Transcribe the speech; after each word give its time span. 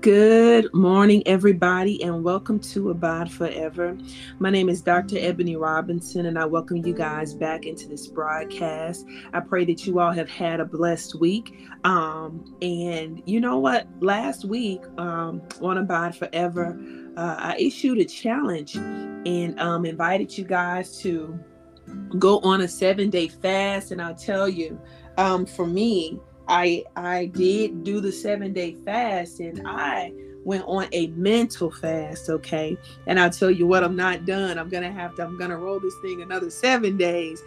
Good 0.00 0.72
morning, 0.72 1.22
everybody, 1.26 2.02
and 2.02 2.24
welcome 2.24 2.58
to 2.60 2.88
Abide 2.88 3.30
Forever. 3.30 3.98
My 4.38 4.48
name 4.48 4.70
is 4.70 4.80
Dr. 4.80 5.16
Ebony 5.18 5.56
Robinson, 5.56 6.24
and 6.24 6.38
I 6.38 6.46
welcome 6.46 6.78
you 6.78 6.94
guys 6.94 7.34
back 7.34 7.66
into 7.66 7.86
this 7.86 8.06
broadcast. 8.06 9.04
I 9.34 9.40
pray 9.40 9.66
that 9.66 9.86
you 9.86 10.00
all 10.00 10.12
have 10.12 10.30
had 10.30 10.58
a 10.58 10.64
blessed 10.64 11.20
week. 11.20 11.54
Um, 11.84 12.56
and 12.62 13.22
you 13.26 13.40
know 13.40 13.58
what? 13.58 13.88
Last 14.00 14.46
week 14.46 14.80
um, 14.96 15.42
on 15.60 15.76
Abide 15.76 16.16
Forever, 16.16 16.80
uh, 17.18 17.36
I 17.38 17.56
issued 17.58 17.98
a 17.98 18.06
challenge 18.06 18.76
and 18.76 19.60
um, 19.60 19.84
invited 19.84 20.38
you 20.38 20.44
guys 20.44 20.96
to 21.02 21.38
go 22.18 22.38
on 22.38 22.62
a 22.62 22.68
seven 22.68 23.10
day 23.10 23.28
fast. 23.28 23.90
And 23.90 24.00
I'll 24.00 24.14
tell 24.14 24.48
you, 24.48 24.80
um, 25.18 25.44
for 25.44 25.66
me, 25.66 26.18
I 26.50 26.84
I 26.96 27.26
did 27.26 27.84
do 27.84 28.00
the 28.00 28.10
seven 28.10 28.52
day 28.52 28.76
fast 28.84 29.38
and 29.38 29.62
I 29.64 30.12
went 30.44 30.64
on 30.66 30.88
a 30.92 31.06
mental 31.08 31.70
fast, 31.70 32.28
okay? 32.28 32.76
And 33.06 33.20
I'll 33.20 33.30
tell 33.30 33.50
you 33.50 33.66
what, 33.66 33.84
I'm 33.84 33.94
not 33.94 34.26
done. 34.26 34.58
I'm 34.58 34.68
gonna 34.68 34.90
have 34.90 35.14
to, 35.16 35.22
I'm 35.22 35.38
gonna 35.38 35.56
roll 35.56 35.78
this 35.78 35.94
thing 36.02 36.22
another 36.22 36.50
seven 36.50 36.96
days. 36.96 37.42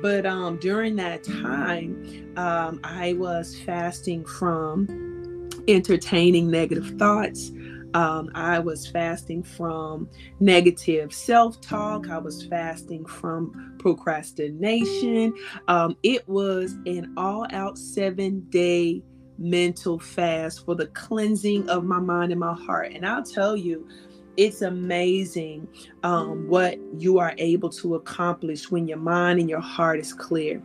But 0.00 0.24
um 0.24 0.58
during 0.58 0.94
that 0.96 1.24
time, 1.24 2.32
um, 2.36 2.78
I 2.84 3.14
was 3.14 3.58
fasting 3.58 4.24
from 4.24 5.50
entertaining 5.66 6.48
negative 6.48 6.94
thoughts. 6.98 7.50
Um, 7.94 8.30
I 8.34 8.58
was 8.58 8.86
fasting 8.86 9.42
from 9.42 10.08
negative 10.40 11.12
self 11.12 11.60
talk. 11.60 12.08
I 12.08 12.18
was 12.18 12.44
fasting 12.46 13.06
from 13.06 13.76
procrastination. 13.78 15.32
Um, 15.68 15.96
it 16.02 16.28
was 16.28 16.74
an 16.86 17.14
all 17.16 17.46
out 17.50 17.78
seven 17.78 18.40
day 18.50 19.02
mental 19.38 19.98
fast 19.98 20.64
for 20.64 20.74
the 20.74 20.86
cleansing 20.88 21.68
of 21.68 21.84
my 21.84 22.00
mind 22.00 22.32
and 22.32 22.40
my 22.40 22.54
heart. 22.54 22.92
And 22.92 23.06
I'll 23.06 23.24
tell 23.24 23.56
you, 23.56 23.88
it's 24.36 24.62
amazing 24.62 25.68
um, 26.02 26.48
what 26.48 26.78
you 26.98 27.18
are 27.18 27.34
able 27.38 27.70
to 27.70 27.94
accomplish 27.94 28.70
when 28.70 28.88
your 28.88 28.98
mind 28.98 29.38
and 29.38 29.48
your 29.48 29.60
heart 29.60 30.00
is 30.00 30.12
clear. 30.12 30.60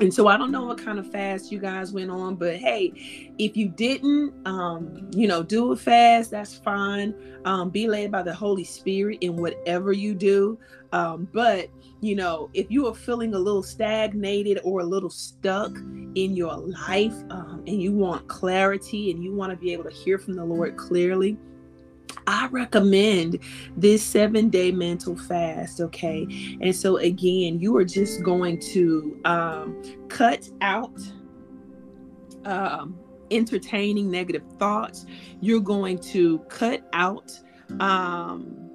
And 0.00 0.12
so 0.12 0.28
I 0.28 0.38
don't 0.38 0.50
know 0.50 0.64
what 0.64 0.78
kind 0.78 0.98
of 0.98 1.10
fast 1.12 1.52
you 1.52 1.58
guys 1.58 1.92
went 1.92 2.10
on, 2.10 2.36
but 2.36 2.56
hey, 2.56 3.32
if 3.38 3.54
you 3.54 3.68
didn't, 3.68 4.32
um, 4.46 5.10
you 5.14 5.28
know, 5.28 5.42
do 5.42 5.72
a 5.72 5.76
fast, 5.76 6.30
that's 6.30 6.54
fine. 6.54 7.14
Um, 7.44 7.68
be 7.68 7.86
led 7.86 8.10
by 8.10 8.22
the 8.22 8.34
Holy 8.34 8.64
Spirit 8.64 9.18
in 9.20 9.36
whatever 9.36 9.92
you 9.92 10.14
do. 10.14 10.58
Um, 10.92 11.28
but 11.32 11.68
you 12.00 12.16
know, 12.16 12.48
if 12.54 12.70
you 12.70 12.86
are 12.86 12.94
feeling 12.94 13.34
a 13.34 13.38
little 13.38 13.62
stagnated 13.62 14.60
or 14.64 14.80
a 14.80 14.84
little 14.84 15.10
stuck 15.10 15.76
in 16.14 16.34
your 16.34 16.56
life, 16.56 17.14
um, 17.28 17.62
and 17.66 17.82
you 17.82 17.92
want 17.92 18.26
clarity 18.26 19.10
and 19.10 19.22
you 19.22 19.34
want 19.34 19.50
to 19.50 19.56
be 19.56 19.70
able 19.74 19.84
to 19.84 19.90
hear 19.90 20.18
from 20.18 20.34
the 20.34 20.44
Lord 20.44 20.78
clearly, 20.78 21.36
I 22.30 22.46
recommend 22.46 23.40
this 23.76 24.04
seven 24.04 24.50
day 24.50 24.70
mental 24.70 25.16
fast. 25.16 25.80
Okay. 25.80 26.28
And 26.60 26.74
so, 26.74 26.96
again, 26.98 27.58
you 27.58 27.76
are 27.76 27.84
just 27.84 28.22
going 28.22 28.60
to 28.72 29.20
um, 29.24 29.82
cut 30.08 30.48
out 30.60 30.96
um, 32.44 32.96
entertaining 33.32 34.12
negative 34.12 34.44
thoughts. 34.60 35.06
You're 35.40 35.60
going 35.60 35.98
to 35.98 36.38
cut 36.48 36.88
out 36.92 37.32
um, 37.80 38.70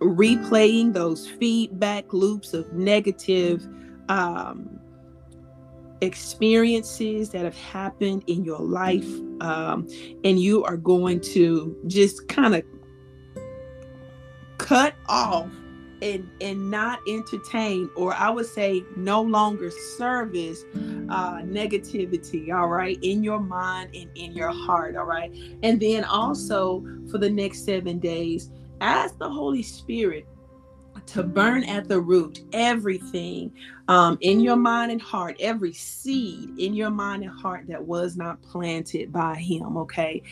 replaying 0.00 0.92
those 0.92 1.26
feedback 1.26 2.12
loops 2.12 2.52
of 2.52 2.70
negative 2.74 3.66
um, 4.10 4.77
experiences 6.00 7.30
that 7.30 7.44
have 7.44 7.56
happened 7.56 8.22
in 8.26 8.44
your 8.44 8.60
life 8.60 9.08
um, 9.40 9.86
and 10.24 10.40
you 10.40 10.64
are 10.64 10.76
going 10.76 11.20
to 11.20 11.76
just 11.86 12.28
kind 12.28 12.54
of 12.54 12.62
cut 14.58 14.94
off 15.08 15.48
and 16.00 16.28
and 16.40 16.70
not 16.70 17.00
entertain 17.08 17.90
or 17.96 18.14
i 18.14 18.30
would 18.30 18.46
say 18.46 18.84
no 18.96 19.20
longer 19.20 19.70
service 19.96 20.64
uh 21.08 21.38
negativity 21.38 22.54
all 22.54 22.68
right 22.68 22.98
in 23.02 23.24
your 23.24 23.40
mind 23.40 23.90
and 23.94 24.08
in 24.14 24.32
your 24.32 24.50
heart 24.50 24.94
all 24.96 25.04
right? 25.04 25.32
And 25.62 25.80
then 25.80 26.04
also 26.04 26.84
for 27.10 27.18
the 27.18 27.30
next 27.30 27.64
seven 27.64 27.98
days 27.98 28.50
ask 28.80 29.18
the 29.18 29.28
holy 29.28 29.62
spirit 29.62 30.26
to 31.06 31.22
burn 31.22 31.64
at 31.64 31.88
the 31.88 32.00
root 32.00 32.42
everything 32.52 33.52
um, 33.88 34.18
in 34.20 34.40
your 34.40 34.56
mind 34.56 34.92
and 34.92 35.00
heart, 35.00 35.36
every 35.40 35.72
seed 35.72 36.58
in 36.58 36.74
your 36.74 36.90
mind 36.90 37.22
and 37.22 37.32
heart 37.32 37.66
that 37.68 37.82
was 37.82 38.16
not 38.16 38.40
planted 38.42 39.10
by 39.12 39.34
Him. 39.34 39.76
Okay. 39.78 40.22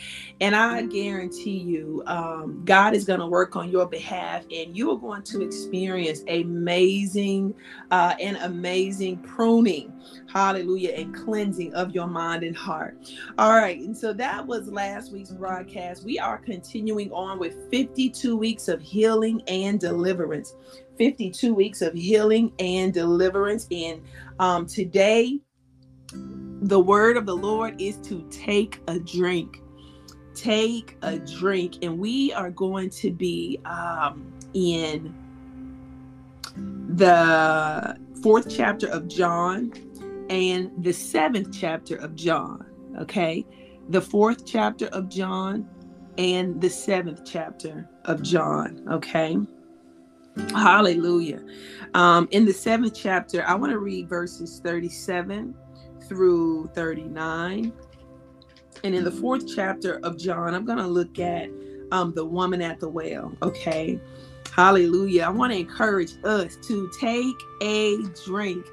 And 0.41 0.55
I 0.55 0.83
guarantee 0.83 1.59
you, 1.59 2.03
um, 2.06 2.62
God 2.65 2.95
is 2.95 3.05
going 3.05 3.21
to 3.21 3.27
work 3.27 3.56
on 3.56 3.71
your 3.71 3.87
behalf 3.87 4.45
and 4.55 4.77
you 4.77 4.91
are 4.91 4.99
going 4.99 5.22
to 5.25 5.43
experience 5.43 6.22
amazing 6.28 7.55
uh, 7.91 8.15
and 8.21 8.37
amazing 8.39 9.19
pruning. 9.19 9.93
Hallelujah. 10.28 10.91
And 10.91 11.15
cleansing 11.15 11.75
of 11.75 11.95
your 11.95 12.06
mind 12.06 12.45
and 12.45 12.56
heart. 12.56 12.97
All 13.39 13.55
right. 13.55 13.78
And 13.78 13.97
so 13.97 14.12
that 14.12 14.47
was 14.47 14.69
last 14.69 15.12
week's 15.12 15.31
broadcast. 15.31 16.05
We 16.05 16.19
are 16.19 16.39
continuing 16.39 17.11
on 17.12 17.39
with 17.39 17.71
52 17.71 18.37
weeks 18.37 18.69
of 18.69 18.83
healing 18.83 19.43
and 19.49 19.81
deliverance. 19.81 20.55
52 20.97 21.55
weeks 21.55 21.83
of 21.83 21.95
healing 21.95 22.53
and 22.59 22.93
deliverance. 22.93 23.67
And 23.71 24.03
um, 24.39 24.67
today, 24.67 25.41
the 26.12 26.81
word 26.81 27.17
of 27.17 27.27
the 27.27 27.37
Lord 27.37 27.81
is 27.81 27.97
to 27.99 28.27
take 28.31 28.81
a 28.89 28.99
drink. 28.99 29.62
Take 30.34 30.97
a 31.03 31.19
drink. 31.19 31.79
And 31.83 31.99
we 31.99 32.33
are 32.33 32.51
going 32.51 32.91
to 32.91 33.11
be 33.11 33.61
um, 33.65 34.33
in 34.55 35.15
the 36.89 37.99
fourth 38.23 38.49
chapter 38.49 38.89
of 38.89 39.09
John 39.09 39.73
and 40.31 40.71
the 40.83 40.93
seventh 40.93 41.57
chapter 41.59 41.97
of 41.97 42.15
John. 42.15 42.65
Okay. 42.99 43.47
The 43.91 44.01
fourth 44.01 44.45
chapter 44.45 44.87
of 44.87 45.09
John 45.09 45.69
and 46.19 46.61
the 46.61 46.71
seventh 46.71 47.23
chapter 47.25 47.89
of 48.05 48.23
John. 48.23 48.84
Okay. 48.91 49.37
Hallelujah. 50.50 51.42
Um, 51.94 52.28
in 52.30 52.44
the 52.44 52.52
seventh 52.52 52.94
chapter, 52.94 53.44
I 53.47 53.54
want 53.54 53.72
to 53.72 53.78
read 53.78 54.08
verses 54.08 54.60
37 54.62 55.54
through 56.08 56.70
39. 56.74 57.72
And 58.84 58.94
in 58.94 59.04
the 59.04 59.10
fourth 59.10 59.44
chapter 59.54 59.98
of 60.02 60.19
John, 60.19 60.54
I'm 60.54 60.64
going 60.64 60.78
to 60.78 60.86
look 60.86 61.19
at 61.19 61.48
um, 61.92 62.12
the 62.14 62.24
woman 62.24 62.60
at 62.60 62.80
the 62.80 62.88
well. 62.88 63.32
Okay. 63.42 63.98
Hallelujah. 64.52 65.24
I 65.24 65.28
want 65.30 65.52
to 65.52 65.58
encourage 65.58 66.12
us 66.24 66.56
to 66.66 66.91
take 67.00 67.36
a 67.62 68.03
drink 68.24 68.66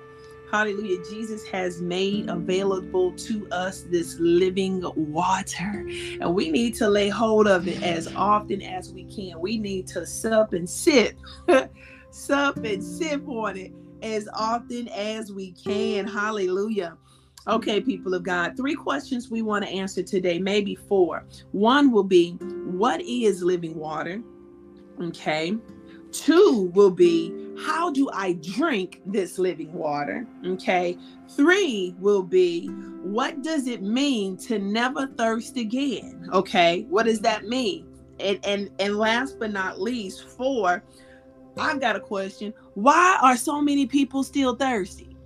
Hallelujah. 0.53 1.03
Jesus 1.09 1.47
has 1.47 1.81
made 1.81 2.29
available 2.29 3.11
to 3.13 3.49
us 3.49 3.87
this 3.89 4.19
living 4.19 4.83
water. 4.95 5.87
And 6.21 6.35
we 6.35 6.51
need 6.51 6.75
to 6.75 6.87
lay 6.87 7.09
hold 7.09 7.47
of 7.47 7.67
it 7.67 7.81
as 7.81 8.13
often 8.15 8.61
as 8.61 8.93
we 8.93 9.05
can. 9.05 9.39
We 9.39 9.57
need 9.57 9.87
to 9.87 10.05
sup 10.05 10.53
and 10.53 10.69
sip, 10.69 11.17
sup 12.11 12.57
and 12.57 12.83
sip 12.83 13.27
on 13.27 13.57
it 13.57 13.73
as 14.03 14.29
often 14.31 14.89
as 14.89 15.33
we 15.33 15.53
can. 15.53 16.05
Hallelujah. 16.05 16.97
Okay, 17.47 17.81
people 17.81 18.13
of 18.13 18.21
God, 18.21 18.55
three 18.55 18.75
questions 18.75 19.31
we 19.31 19.41
want 19.41 19.65
to 19.65 19.71
answer 19.71 20.03
today, 20.03 20.37
maybe 20.37 20.75
four. 20.75 21.25
One 21.53 21.91
will 21.91 22.03
be 22.03 22.33
What 22.65 23.01
is 23.01 23.41
living 23.41 23.73
water? 23.73 24.21
Okay. 25.01 25.57
Two 26.13 26.71
will 26.75 26.91
be, 26.91 27.33
how 27.59 27.91
do 27.91 28.09
I 28.13 28.33
drink 28.33 29.01
this 29.05 29.39
living 29.39 29.73
water? 29.73 30.27
Okay. 30.45 30.97
Three 31.29 31.95
will 31.99 32.21
be, 32.21 32.67
what 33.01 33.41
does 33.41 33.67
it 33.67 33.81
mean 33.81 34.37
to 34.37 34.59
never 34.59 35.07
thirst 35.07 35.57
again? 35.57 36.29
Okay. 36.31 36.85
What 36.89 37.07
does 37.07 37.19
that 37.21 37.45
mean? 37.45 37.87
And 38.19 38.39
and 38.45 38.69
and 38.79 38.97
last 38.97 39.39
but 39.39 39.51
not 39.51 39.81
least, 39.81 40.29
four, 40.29 40.83
I've 41.57 41.81
got 41.81 41.95
a 41.95 41.99
question. 41.99 42.53
Why 42.75 43.17
are 43.21 43.35
so 43.35 43.59
many 43.59 43.87
people 43.87 44.23
still 44.23 44.55
thirsty? 44.55 45.17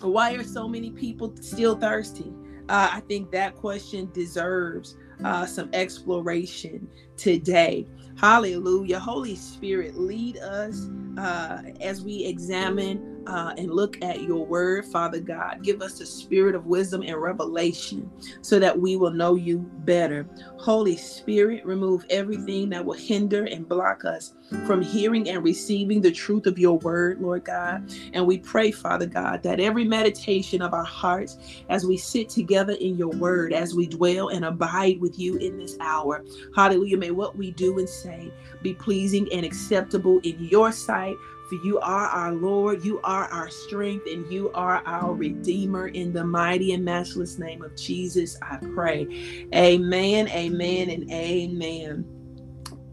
Why 0.00 0.34
are 0.34 0.44
so 0.44 0.68
many 0.68 0.90
people 0.90 1.32
still 1.40 1.76
thirsty? 1.76 2.32
Uh, 2.68 2.90
I 2.92 3.00
think 3.00 3.30
that 3.30 3.54
question 3.54 4.10
deserves 4.12 4.96
uh, 5.24 5.46
some 5.46 5.70
exploration 5.72 6.88
today. 7.16 7.86
Hallelujah. 8.16 8.98
Holy 8.98 9.36
Spirit, 9.36 9.96
lead 9.96 10.38
us 10.38 10.88
uh, 11.18 11.62
as 11.80 12.02
we 12.02 12.24
examine 12.24 13.17
uh, 13.28 13.52
and 13.58 13.70
look 13.70 14.02
at 14.02 14.22
your 14.22 14.44
word, 14.46 14.86
Father 14.86 15.20
God. 15.20 15.62
Give 15.62 15.82
us 15.82 15.98
the 15.98 16.06
spirit 16.06 16.54
of 16.54 16.66
wisdom 16.66 17.02
and 17.02 17.16
revelation 17.16 18.10
so 18.40 18.58
that 18.58 18.78
we 18.78 18.96
will 18.96 19.10
know 19.10 19.34
you 19.34 19.58
better. 19.84 20.26
Holy 20.56 20.96
Spirit, 20.96 21.64
remove 21.64 22.04
everything 22.10 22.70
that 22.70 22.84
will 22.84 22.94
hinder 22.94 23.44
and 23.44 23.68
block 23.68 24.04
us 24.04 24.32
from 24.66 24.80
hearing 24.80 25.28
and 25.28 25.44
receiving 25.44 26.00
the 26.00 26.10
truth 26.10 26.46
of 26.46 26.58
your 26.58 26.78
word, 26.78 27.20
Lord 27.20 27.44
God. 27.44 27.90
And 28.14 28.26
we 28.26 28.38
pray, 28.38 28.70
Father 28.70 29.06
God, 29.06 29.42
that 29.42 29.60
every 29.60 29.84
meditation 29.84 30.62
of 30.62 30.72
our 30.72 30.84
hearts 30.84 31.36
as 31.68 31.84
we 31.84 31.98
sit 31.98 32.30
together 32.30 32.74
in 32.80 32.96
your 32.96 33.08
word, 33.08 33.52
as 33.52 33.74
we 33.74 33.86
dwell 33.86 34.28
and 34.28 34.44
abide 34.44 35.00
with 35.00 35.18
you 35.18 35.36
in 35.36 35.58
this 35.58 35.76
hour, 35.80 36.24
hallelujah, 36.56 36.96
may 36.96 37.10
what 37.10 37.36
we 37.36 37.50
do 37.50 37.78
and 37.78 37.88
say 37.88 38.32
be 38.62 38.72
pleasing 38.74 39.28
and 39.32 39.44
acceptable 39.44 40.18
in 40.22 40.42
your 40.44 40.72
sight. 40.72 41.16
For 41.48 41.54
you 41.56 41.78
are 41.78 42.06
our 42.06 42.32
Lord, 42.32 42.84
you 42.84 43.00
are 43.04 43.24
our 43.24 43.48
strength, 43.48 44.06
and 44.06 44.30
you 44.30 44.50
are 44.52 44.82
our 44.84 45.14
Redeemer. 45.14 45.88
In 45.88 46.12
the 46.12 46.24
mighty 46.24 46.72
and 46.72 46.84
matchless 46.84 47.38
name 47.38 47.62
of 47.62 47.74
Jesus, 47.74 48.36
I 48.42 48.58
pray. 48.74 49.06
Amen, 49.54 50.28
amen, 50.28 50.90
and 50.90 51.10
amen. 51.10 52.04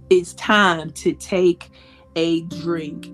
It's 0.09 0.33
time 0.35 0.91
to 0.91 1.13
take 1.13 1.69
a 2.15 2.41
drink. 2.43 3.09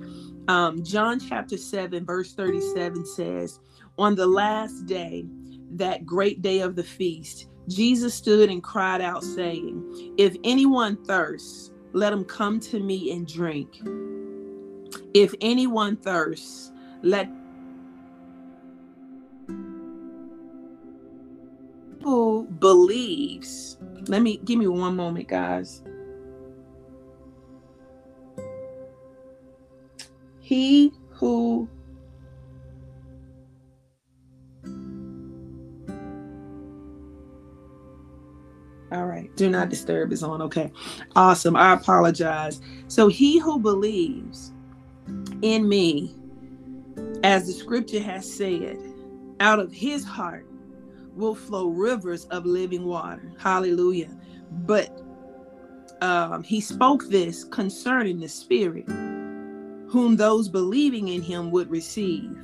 Um, 0.48 0.84
John 0.84 1.20
chapter 1.20 1.58
7, 1.58 2.06
verse 2.06 2.34
37 2.34 3.06
says, 3.06 3.60
On 3.98 4.14
the 4.14 4.28
last 4.28 4.86
day, 4.86 5.26
that 5.72 6.06
great 6.06 6.42
day 6.42 6.60
of 6.60 6.76
the 6.76 6.84
feast, 6.84 7.48
Jesus 7.68 8.14
stood 8.14 8.50
and 8.50 8.62
cried 8.62 9.02
out, 9.02 9.24
saying, 9.24 10.14
If 10.18 10.36
anyone 10.44 11.04
thirsts, 11.06 11.72
let 11.94 12.14
him 12.14 12.26
come 12.26 12.60
to 12.60 12.80
me 12.80 13.12
and 13.12 13.28
drink. 13.28 13.80
If 15.13 15.34
anyone 15.42 15.98
thirsts, 15.98 16.72
let 17.02 17.30
who 22.02 22.48
believes. 22.60 23.78
Let 24.08 24.22
me 24.22 24.38
give 24.38 24.58
me 24.58 24.68
one 24.68 24.96
moment, 24.96 25.28
guys. 25.28 25.84
He 30.40 30.94
who 31.12 31.69
All 38.92 39.06
right. 39.06 39.34
Do 39.38 39.50
not 39.50 39.69
disturb 39.69 40.12
is 40.12 40.22
on. 40.22 40.42
Okay. 40.42 40.69
Awesome. 41.16 41.56
I 41.56 41.74
apologize. 41.74 42.60
So 42.90 43.07
he 43.07 43.40
who 43.40 43.57
believes 43.57 44.52
in 45.42 45.68
me, 45.68 46.16
as 47.24 47.48
the 47.48 47.54
scripture 47.54 48.02
has 48.02 48.32
said, 48.32 48.78
out 49.40 49.60
of 49.60 49.72
his 49.72 50.04
heart 50.04 50.46
will 51.16 51.36
flow 51.36 51.68
rivers 51.68 52.26
of 52.26 52.46
living 52.46 52.86
water. 52.86 53.32
Hallelujah. 53.38 54.10
But 54.52 55.02
um, 56.02 56.44
he 56.44 56.62
spoke 56.62 57.08
this 57.10 57.44
concerning 57.44 58.20
the 58.20 58.28
Spirit, 58.28 58.90
whom 59.90 60.16
those 60.16 60.50
believing 60.50 61.10
in 61.10 61.22
him 61.22 61.52
would 61.52 61.70
receive. 61.70 62.38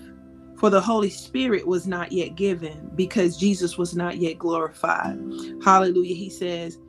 For 0.57 0.69
the 0.69 0.81
Holy 0.81 1.09
Spirit 1.09 1.67
was 1.67 1.85
not 1.85 2.11
yet 2.11 2.35
given 2.35 2.91
because 2.95 3.37
Jesus 3.37 3.77
was 3.77 3.95
not 3.95 4.17
yet 4.17 4.39
glorified. 4.39 5.19
Hallelujah. 5.63 6.15
He 6.15 6.29
says, 6.29 6.79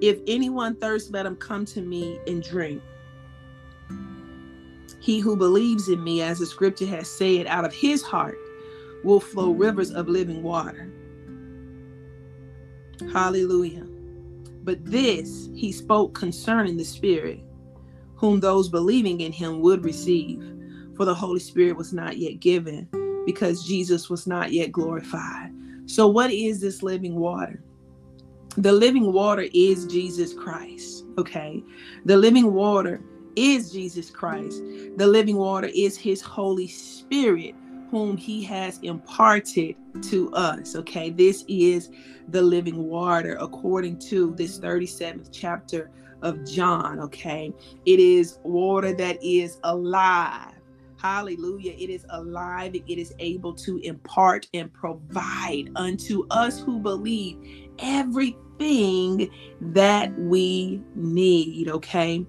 If 0.00 0.20
anyone 0.26 0.76
thirsts, 0.76 1.10
let 1.10 1.26
him 1.26 1.36
come 1.36 1.66
to 1.66 1.82
me 1.82 2.18
and 2.26 2.42
drink. 2.42 2.82
He 5.04 5.20
who 5.20 5.36
believes 5.36 5.90
in 5.90 6.02
me, 6.02 6.22
as 6.22 6.38
the 6.38 6.46
scripture 6.46 6.86
has 6.86 7.10
said, 7.10 7.46
out 7.46 7.66
of 7.66 7.74
his 7.74 8.00
heart 8.00 8.38
will 9.02 9.20
flow 9.20 9.50
rivers 9.50 9.90
of 9.90 10.08
living 10.08 10.42
water. 10.42 10.90
Hallelujah. 13.12 13.84
But 14.62 14.82
this 14.82 15.50
he 15.54 15.72
spoke 15.72 16.14
concerning 16.14 16.78
the 16.78 16.86
Spirit, 16.86 17.40
whom 18.16 18.40
those 18.40 18.70
believing 18.70 19.20
in 19.20 19.30
him 19.30 19.60
would 19.60 19.84
receive 19.84 20.42
for 20.96 21.04
the 21.04 21.14
Holy 21.14 21.40
Spirit 21.40 21.76
was 21.76 21.92
not 21.92 22.16
yet 22.16 22.40
given 22.40 22.88
because 23.26 23.66
Jesus 23.66 24.08
was 24.08 24.26
not 24.26 24.52
yet 24.54 24.72
glorified. 24.72 25.52
So, 25.84 26.06
what 26.06 26.30
is 26.32 26.62
this 26.62 26.82
living 26.82 27.16
water? 27.16 27.62
The 28.56 28.72
living 28.72 29.12
water 29.12 29.48
is 29.52 29.84
Jesus 29.84 30.32
Christ. 30.32 31.04
Okay. 31.18 31.62
The 32.06 32.16
living 32.16 32.54
water 32.54 33.02
is 33.36 33.72
Jesus 33.72 34.10
Christ. 34.10 34.62
The 34.96 35.06
living 35.06 35.36
water 35.36 35.70
is 35.74 35.96
his 35.96 36.20
Holy 36.20 36.68
Spirit, 36.68 37.54
whom 37.90 38.16
he 38.16 38.42
has 38.44 38.78
imparted 38.82 39.76
to 40.02 40.32
us. 40.32 40.74
Okay. 40.76 41.10
This 41.10 41.44
is 41.48 41.90
the 42.28 42.42
living 42.42 42.88
water 42.88 43.36
according 43.40 43.98
to 44.10 44.34
this 44.34 44.58
37th 44.58 45.28
chapter 45.32 45.90
of 46.22 46.44
John. 46.44 47.00
Okay. 47.00 47.52
It 47.86 48.00
is 48.00 48.38
water 48.42 48.92
that 48.94 49.22
is 49.22 49.58
alive 49.64 50.54
Hallelujah. 51.04 51.74
It 51.76 51.90
is 51.90 52.06
alive. 52.08 52.74
It 52.74 52.98
is 52.98 53.12
able 53.18 53.52
to 53.56 53.76
impart 53.80 54.48
and 54.54 54.72
provide 54.72 55.68
unto 55.76 56.26
us 56.30 56.60
who 56.60 56.80
believe 56.80 57.36
everything 57.78 59.28
that 59.60 60.18
we 60.18 60.80
need. 60.94 61.68
Okay. 61.68 62.24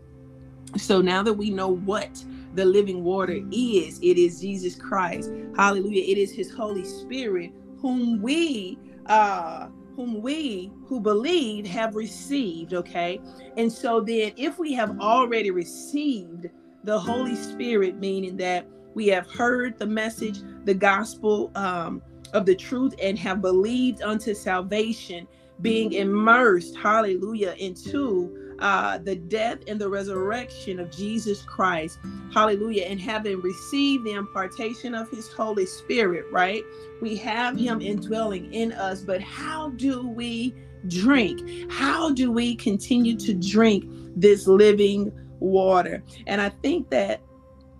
So 0.77 1.01
now 1.01 1.23
that 1.23 1.33
we 1.33 1.49
know 1.49 1.69
what 1.69 2.23
the 2.53 2.65
living 2.65 3.03
water 3.03 3.41
is, 3.51 3.99
it 3.99 4.17
is 4.17 4.41
Jesus 4.41 4.75
Christ. 4.75 5.31
Hallelujah. 5.55 6.03
It 6.03 6.17
is 6.17 6.31
his 6.31 6.51
Holy 6.51 6.85
Spirit 6.85 7.51
whom 7.79 8.21
we 8.21 8.79
uh 9.05 9.67
whom 9.95 10.21
we 10.21 10.71
who 10.87 10.99
believe 10.99 11.65
have 11.67 11.95
received 11.95 12.73
okay 12.73 13.19
and 13.57 13.71
so 13.71 14.01
then 14.01 14.31
if 14.35 14.57
we 14.57 14.73
have 14.73 14.99
already 14.99 15.51
received 15.51 16.47
the 16.85 16.99
Holy 16.99 17.35
Spirit, 17.35 17.97
meaning 17.97 18.37
that 18.37 18.67
we 18.93 19.07
have 19.07 19.29
heard 19.29 19.77
the 19.77 19.85
message, 19.85 20.39
the 20.63 20.73
gospel 20.73 21.51
um, 21.55 22.01
of 22.33 22.45
the 22.45 22.55
truth, 22.55 22.93
and 23.01 23.17
have 23.19 23.41
believed 23.41 24.01
unto 24.03 24.33
salvation, 24.33 25.27
being 25.61 25.93
immersed, 25.93 26.77
hallelujah, 26.77 27.55
into 27.57 28.44
uh, 28.59 28.97
the 28.99 29.15
death 29.15 29.59
and 29.67 29.79
the 29.79 29.89
resurrection 29.89 30.79
of 30.79 30.89
Jesus 30.91 31.41
Christ, 31.43 31.99
hallelujah, 32.33 32.83
and 32.83 32.99
having 32.99 33.41
received 33.41 34.05
the 34.05 34.13
impartation 34.13 34.95
of 34.95 35.09
his 35.09 35.31
Holy 35.31 35.65
Spirit, 35.65 36.25
right? 36.31 36.63
We 37.01 37.15
have 37.17 37.57
him 37.57 37.81
indwelling 37.81 38.53
in 38.53 38.71
us, 38.71 39.01
but 39.01 39.21
how 39.21 39.69
do 39.71 40.07
we 40.07 40.53
drink? 40.87 41.71
How 41.71 42.11
do 42.11 42.31
we 42.31 42.55
continue 42.55 43.17
to 43.17 43.33
drink 43.33 43.85
this 44.15 44.47
living 44.47 45.11
water. 45.39 46.03
And 46.27 46.41
I 46.41 46.49
think 46.49 46.89
that 46.89 47.21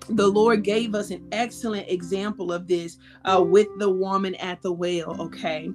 the 0.10 0.27
Lord 0.27 0.63
gave 0.63 0.94
us 0.94 1.10
an 1.10 1.27
excellent 1.31 1.89
example 1.89 2.51
of 2.51 2.68
this 2.68 2.98
uh, 3.24 3.44
with 3.44 3.68
the 3.80 3.89
woman 3.89 4.36
at 4.36 4.62
the 4.62 4.72
well. 4.72 5.20
Okay. 5.20 5.72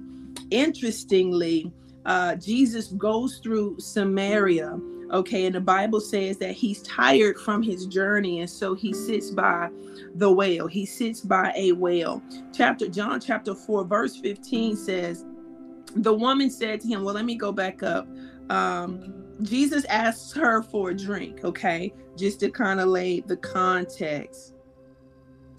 Interestingly, 0.51 1.71
uh, 2.05 2.35
Jesus 2.35 2.87
goes 2.87 3.39
through 3.39 3.79
Samaria. 3.79 4.79
Okay. 5.11 5.45
And 5.45 5.55
the 5.55 5.61
Bible 5.61 5.99
says 5.99 6.37
that 6.37 6.53
he's 6.53 6.81
tired 6.83 7.37
from 7.39 7.61
his 7.61 7.85
journey. 7.85 8.39
And 8.39 8.49
so 8.49 8.73
he 8.73 8.93
sits 8.93 9.29
by 9.29 9.69
the 10.15 10.31
well. 10.31 10.67
He 10.67 10.85
sits 10.85 11.21
by 11.21 11.53
a 11.55 11.73
well. 11.73 12.21
Chapter 12.53 12.87
John 12.87 13.19
chapter 13.19 13.53
4, 13.53 13.85
verse 13.85 14.17
15 14.17 14.75
says, 14.75 15.25
The 15.95 16.13
woman 16.13 16.49
said 16.49 16.81
to 16.81 16.87
him, 16.87 17.03
Well, 17.03 17.15
let 17.15 17.25
me 17.25 17.35
go 17.35 17.51
back 17.51 17.83
up. 17.83 18.07
Um, 18.49 19.21
Jesus 19.41 19.85
asks 19.85 20.33
her 20.33 20.61
for 20.61 20.91
a 20.91 20.95
drink, 20.95 21.43
okay, 21.43 21.93
just 22.17 22.39
to 22.41 22.49
kind 22.49 22.79
of 22.79 22.89
lay 22.89 23.21
the 23.21 23.37
context. 23.37 24.53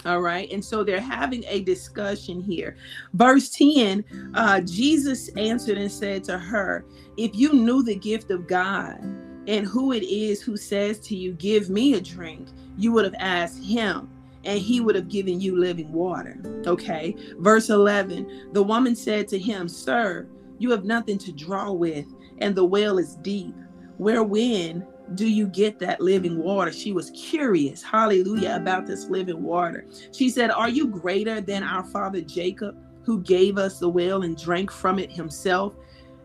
All 0.05 0.21
right. 0.21 0.51
And 0.51 0.65
so 0.65 0.83
they're 0.83 1.01
having 1.01 1.45
a 1.47 1.61
discussion 1.61 2.41
here. 2.41 2.77
Verse 3.15 3.51
10 3.51 4.33
uh, 4.35 4.61
Jesus 4.61 5.29
answered 5.37 5.79
and 5.79 5.91
said 5.91 6.25
to 6.25 6.39
her, 6.39 6.85
If 7.17 7.35
you 7.35 7.53
knew 7.53 7.83
the 7.83 7.97
gift 7.97 8.31
of 8.31 8.47
God 8.47 8.99
and 9.47 9.67
who 9.67 9.93
it 9.93 10.03
is 10.03 10.43
who 10.43 10.57
says 10.57 10.99
to 11.01 11.17
you, 11.17 11.33
Give 11.35 11.71
me 11.71 11.95
a 11.95 12.01
drink, 12.01 12.49
you 12.77 12.93
would 12.93 13.05
have 13.05 13.15
asked 13.19 13.63
him, 13.63 14.09
and 14.45 14.59
he 14.59 14.81
would 14.81 14.97
have 14.97 15.09
given 15.09 15.41
you 15.41 15.57
living 15.59 15.93
water. 15.93 16.37
Okay. 16.67 17.15
Verse 17.39 17.71
11 17.71 18.51
The 18.53 18.63
woman 18.63 18.97
said 18.97 19.29
to 19.29 19.39
him, 19.39 19.69
Sir, 19.69 20.27
you 20.59 20.71
have 20.71 20.85
nothing 20.85 21.19
to 21.19 21.33
draw 21.33 21.73
with, 21.73 22.07
and 22.39 22.55
the 22.55 22.65
well 22.65 22.99
is 22.99 23.17
deep 23.17 23.55
where 23.99 24.25
when 24.25 24.85
do 25.15 25.29
you 25.29 25.47
get 25.47 25.79
that 25.81 26.01
living 26.01 26.39
water? 26.39 26.73
She 26.73 26.93
was 26.93 27.11
curious, 27.11 27.83
hallelujah, 27.83 28.57
about 28.57 28.87
this 28.87 29.09
living 29.09 29.43
water. 29.43 29.87
She 30.13 30.29
said, 30.29 30.51
Are 30.51 30.69
you 30.69 30.87
greater 30.87 31.41
than 31.41 31.63
our 31.63 31.85
father 31.85 32.21
Jacob, 32.21 32.77
who 33.05 33.21
gave 33.23 33.59
us 33.59 33.79
the 33.79 33.89
well 33.89 34.23
and 34.23 34.37
drank 34.37 34.71
from 34.71 34.99
it 34.99 35.11
himself, 35.11 35.75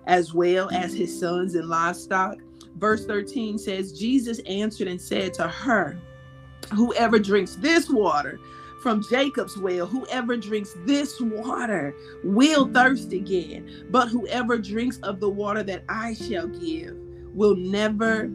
as 0.05 0.33
well 0.33 0.69
as 0.71 0.93
his 0.93 1.17
sons 1.19 1.55
and 1.55 1.67
livestock? 1.67 2.37
Verse 2.77 3.05
13 3.05 3.57
says, 3.57 3.97
Jesus 3.97 4.39
answered 4.45 4.87
and 4.87 5.01
said 5.01 5.33
to 5.35 5.47
her, 5.47 5.97
Whoever 6.73 7.19
drinks 7.19 7.55
this 7.55 7.89
water 7.89 8.39
from 8.81 9.03
Jacob's 9.09 9.57
well. 9.57 9.85
Whoever 9.85 10.37
drinks 10.37 10.75
this 10.85 11.19
water 11.19 11.95
will 12.23 12.67
thirst 12.67 13.11
again, 13.11 13.85
but 13.89 14.07
whoever 14.07 14.57
drinks 14.57 14.97
of 14.99 15.19
the 15.19 15.29
water 15.29 15.63
that 15.63 15.83
I 15.89 16.13
shall 16.13 16.47
give 16.47 16.95
will 17.33 17.55
never 17.55 18.29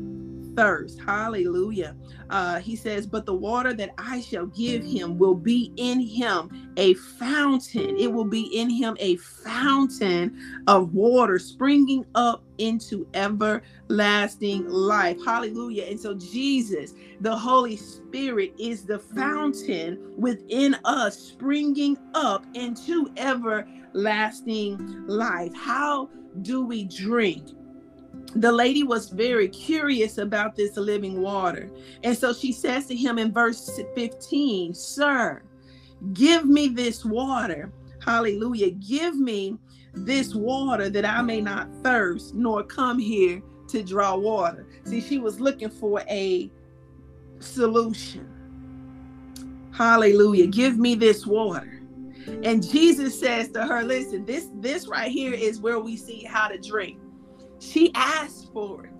thirst. 0.56 1.00
Hallelujah. 1.00 1.96
Uh, 2.30 2.58
he 2.60 2.76
says, 2.76 3.06
But 3.06 3.26
the 3.26 3.34
water 3.34 3.74
that 3.74 3.90
I 3.98 4.20
shall 4.20 4.46
give 4.46 4.84
him 4.84 5.18
will 5.18 5.34
be 5.34 5.72
in 5.76 6.00
him 6.00 6.72
a 6.76 6.94
fountain. 6.94 7.96
It 7.98 8.12
will 8.12 8.24
be 8.24 8.42
in 8.58 8.70
him 8.70 8.96
a 9.00 9.16
fountain 9.16 10.36
of 10.66 10.94
water 10.94 11.38
springing 11.38 12.04
up 12.14 12.44
into 12.58 13.06
everlasting 13.14 14.68
life. 14.68 15.18
Hallelujah. 15.24 15.84
And 15.84 16.00
so, 16.00 16.14
Jesus, 16.14 16.94
the 17.20 17.36
Holy 17.36 17.76
Spirit, 17.76 18.54
is 18.58 18.84
the 18.84 18.98
fountain 18.98 20.14
within 20.16 20.76
us, 20.84 21.18
springing 21.18 21.98
up 22.14 22.46
into 22.54 23.12
everlasting 23.16 25.06
life. 25.06 25.52
How 25.54 26.08
do 26.40 26.64
we 26.64 26.84
drink? 26.84 27.48
The 28.36 28.52
lady 28.52 28.82
was 28.82 29.08
very 29.08 29.48
curious 29.48 30.18
about 30.18 30.56
this 30.56 30.76
living 30.76 31.20
water. 31.20 31.70
And 32.02 32.16
so 32.16 32.32
she 32.32 32.52
says 32.52 32.86
to 32.86 32.96
him 32.96 33.18
in 33.18 33.32
verse 33.32 33.80
15, 33.94 34.74
Sir, 34.74 35.42
give 36.12 36.46
me 36.46 36.68
this 36.68 37.04
water. 37.04 37.72
Hallelujah. 38.04 38.70
Give 38.70 39.16
me 39.16 39.58
this 39.94 40.34
water 40.34 40.88
that 40.88 41.04
I 41.04 41.22
may 41.22 41.40
not 41.40 41.68
thirst 41.82 42.34
nor 42.34 42.64
come 42.64 42.98
here 42.98 43.42
to 43.68 43.82
draw 43.82 44.16
water. 44.16 44.66
See, 44.84 45.00
she 45.00 45.18
was 45.18 45.40
looking 45.40 45.70
for 45.70 46.02
a 46.08 46.50
solution. 47.40 48.28
Hallelujah. 49.72 50.46
Give 50.46 50.78
me 50.78 50.94
this 50.94 51.26
water. 51.26 51.82
And 52.44 52.66
Jesus 52.66 53.18
says 53.18 53.48
to 53.50 53.66
her, 53.66 53.82
listen, 53.82 54.24
this 54.24 54.48
this 54.54 54.86
right 54.86 55.10
here 55.10 55.32
is 55.32 55.60
where 55.60 55.80
we 55.80 55.96
see 55.96 56.22
how 56.22 56.48
to 56.48 56.58
drink. 56.58 56.98
She 57.62 57.92
asked 57.94 58.52
for 58.52 58.86
it. 58.86 58.92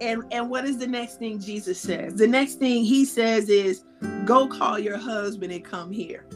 And 0.00 0.24
and 0.30 0.50
what 0.50 0.64
is 0.64 0.78
the 0.78 0.86
next 0.86 1.18
thing 1.18 1.40
Jesus 1.40 1.80
says? 1.80 2.14
The 2.14 2.26
next 2.26 2.56
thing 2.56 2.84
he 2.84 3.04
says 3.04 3.48
is 3.48 3.84
go 4.24 4.46
call 4.46 4.78
your 4.78 4.98
husband 4.98 5.52
and 5.52 5.64
come 5.64 5.90
here. 5.90 6.26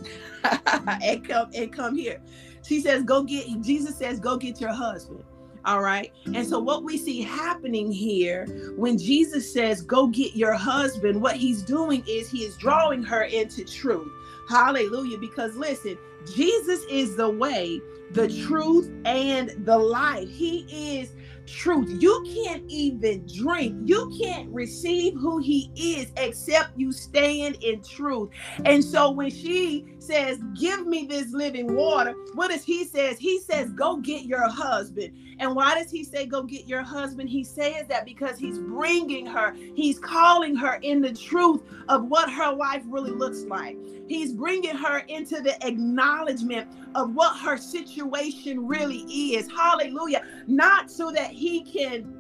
and 1.03 1.29
come 1.29 1.51
and 1.55 1.73
come 1.73 1.97
here. 1.97 2.23
She 2.63 2.81
says 2.81 3.03
go 3.03 3.23
get 3.23 3.47
Jesus 3.61 3.97
says 3.97 4.21
go 4.21 4.37
get 4.39 4.61
your 4.61 4.73
husband. 4.73 5.25
All 5.65 5.83
right. 5.83 6.11
And 6.27 6.47
so, 6.47 6.59
what 6.59 6.85
we 6.85 6.97
see 6.97 7.21
happening 7.21 7.93
here 7.93 8.47
when 8.77 8.97
Jesus 8.97 9.53
says, 9.53 9.83
Go 9.83 10.07
get 10.07 10.35
your 10.35 10.55
husband, 10.55 11.21
what 11.21 11.37
he's 11.37 11.63
doing 11.63 12.03
is 12.09 12.31
he 12.31 12.45
is 12.45 12.57
drawing 12.57 13.03
her 13.03 13.25
into 13.25 13.65
truth. 13.65 14.11
Hallelujah. 14.49 15.19
Because 15.19 15.55
listen, 15.57 15.99
Jesus 16.35 16.85
is 16.91 17.17
the 17.17 17.31
way, 17.31 17.81
the 18.13 18.29
truth, 18.29 18.91
and 19.05 19.51
the 19.65 19.79
life. 19.79 20.29
He 20.29 20.67
is 21.01 21.13
truth. 21.47 22.01
You 22.01 22.25
can't 22.45 22.63
even 22.69 23.27
drink. 23.27 23.77
You 23.85 24.13
can't 24.23 24.49
receive 24.51 25.15
who 25.15 25.39
he 25.39 25.71
is 25.75 26.13
except 26.17 26.79
you 26.79 26.93
stand 26.93 27.57
in 27.63 27.83
truth. 27.83 28.31
And 28.65 28.85
so 28.85 29.11
when 29.11 29.31
she 29.31 29.85
says, 29.99 30.39
"Give 30.59 30.87
me 30.87 31.07
this 31.07 31.33
living 31.33 31.75
water," 31.75 32.15
what 32.35 32.51
does 32.51 32.63
he 32.63 32.85
says? 32.85 33.19
He 33.19 33.41
says, 33.41 33.71
"Go 33.71 33.97
get 33.97 34.25
your 34.25 34.49
husband." 34.49 35.13
And 35.41 35.57
why 35.57 35.75
does 35.75 35.91
he 35.91 36.05
say, 36.05 36.27
"Go 36.27 36.43
get 36.43 36.69
your 36.69 36.83
husband"? 36.83 37.31
He 37.31 37.43
says 37.43 37.87
that 37.89 38.05
because 38.05 38.39
he's 38.39 38.59
bringing 38.59 39.27
her, 39.27 39.57
he's 39.75 39.99
calling 39.99 40.55
her 40.57 40.79
in 40.83 41.01
the 41.01 41.13
truth 41.13 41.63
of 41.89 42.05
what 42.05 42.31
her 42.31 42.53
life 42.53 42.83
really 42.87 43.11
looks 43.11 43.43
like. 43.45 43.79
He's 44.07 44.33
bringing 44.33 44.77
her 44.77 44.99
into 45.09 45.41
the 45.41 45.57
acknowledgement 45.67 46.69
of 46.95 47.15
what 47.15 47.37
her 47.39 47.57
situation 47.57 48.67
really 48.67 48.99
is. 49.35 49.51
Hallelujah. 49.51 50.23
Not 50.47 50.91
so 50.91 51.11
that 51.11 51.31
he 51.31 51.63
can 51.63 52.20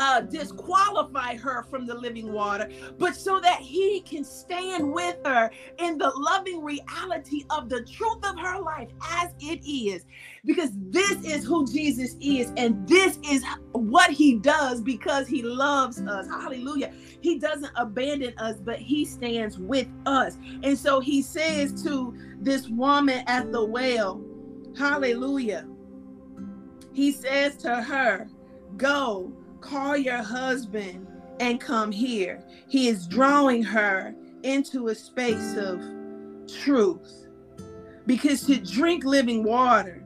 uh, 0.00 0.22
disqualify 0.22 1.36
her 1.36 1.62
from 1.64 1.86
the 1.86 1.94
living 1.94 2.32
water, 2.32 2.68
but 2.98 3.14
so 3.14 3.38
that 3.38 3.60
he 3.60 4.00
can 4.00 4.24
stand 4.24 4.90
with 4.90 5.16
her 5.26 5.50
in 5.78 5.98
the 5.98 6.10
loving 6.16 6.64
reality 6.64 7.44
of 7.50 7.68
the 7.68 7.84
truth 7.84 8.24
of 8.24 8.38
her 8.40 8.58
life 8.60 8.88
as 9.12 9.34
it 9.40 9.60
is. 9.68 10.06
Because 10.46 10.70
this 10.88 11.22
is 11.22 11.44
who 11.44 11.70
Jesus 11.70 12.16
is, 12.18 12.50
and 12.56 12.88
this 12.88 13.18
is 13.30 13.44
what 13.72 14.10
he 14.10 14.38
does 14.38 14.80
because 14.80 15.28
he 15.28 15.42
loves 15.42 16.00
us. 16.00 16.26
Hallelujah. 16.26 16.92
He 17.20 17.38
doesn't 17.38 17.72
abandon 17.76 18.32
us, 18.38 18.56
but 18.58 18.78
he 18.78 19.04
stands 19.04 19.58
with 19.58 19.86
us. 20.06 20.38
And 20.62 20.78
so 20.78 21.00
he 21.00 21.20
says 21.20 21.82
to 21.82 22.16
this 22.40 22.68
woman 22.68 23.22
at 23.26 23.52
the 23.52 23.62
well, 23.62 24.24
Hallelujah. 24.78 25.66
He 26.92 27.12
says 27.12 27.56
to 27.58 27.82
her, 27.82 28.28
Go 28.76 29.32
Call 29.60 29.96
your 29.96 30.22
husband 30.22 31.06
and 31.38 31.60
come 31.60 31.92
here. 31.92 32.42
He 32.68 32.88
is 32.88 33.06
drawing 33.06 33.62
her 33.62 34.14
into 34.42 34.88
a 34.88 34.94
space 34.94 35.56
of 35.56 35.82
truth. 36.62 37.26
Because 38.06 38.42
to 38.46 38.56
drink 38.56 39.04
living 39.04 39.44
water 39.44 40.04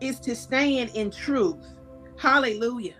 is 0.00 0.18
to 0.20 0.34
stand 0.34 0.90
in 0.94 1.10
truth. 1.10 1.64
Hallelujah. 2.16 2.96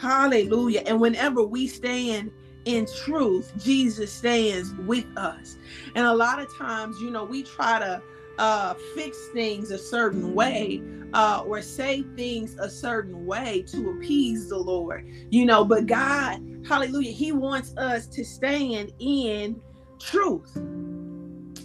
Hallelujah. 0.00 0.82
And 0.86 1.00
whenever 1.00 1.42
we 1.42 1.66
stand 1.66 2.30
in 2.64 2.86
truth, 3.04 3.52
Jesus 3.58 4.12
stands 4.12 4.74
with 4.86 5.06
us. 5.16 5.56
And 5.94 6.06
a 6.06 6.14
lot 6.14 6.40
of 6.40 6.54
times, 6.56 7.00
you 7.00 7.10
know, 7.10 7.24
we 7.24 7.42
try 7.42 7.78
to 7.78 8.02
uh, 8.38 8.74
fix 8.94 9.28
things 9.28 9.70
a 9.70 9.78
certain 9.78 10.34
way 10.34 10.82
uh, 11.14 11.42
or 11.46 11.62
say 11.62 12.02
things 12.16 12.56
a 12.58 12.68
certain 12.68 13.24
way 13.24 13.62
to 13.68 13.90
appease 13.90 14.48
the 14.48 14.58
Lord, 14.58 15.06
you 15.30 15.46
know. 15.46 15.64
But 15.64 15.86
God, 15.86 16.40
hallelujah, 16.66 17.12
He 17.12 17.32
wants 17.32 17.76
us 17.76 18.06
to 18.08 18.24
stand 18.24 18.92
in 18.98 19.60
truth, 20.00 20.50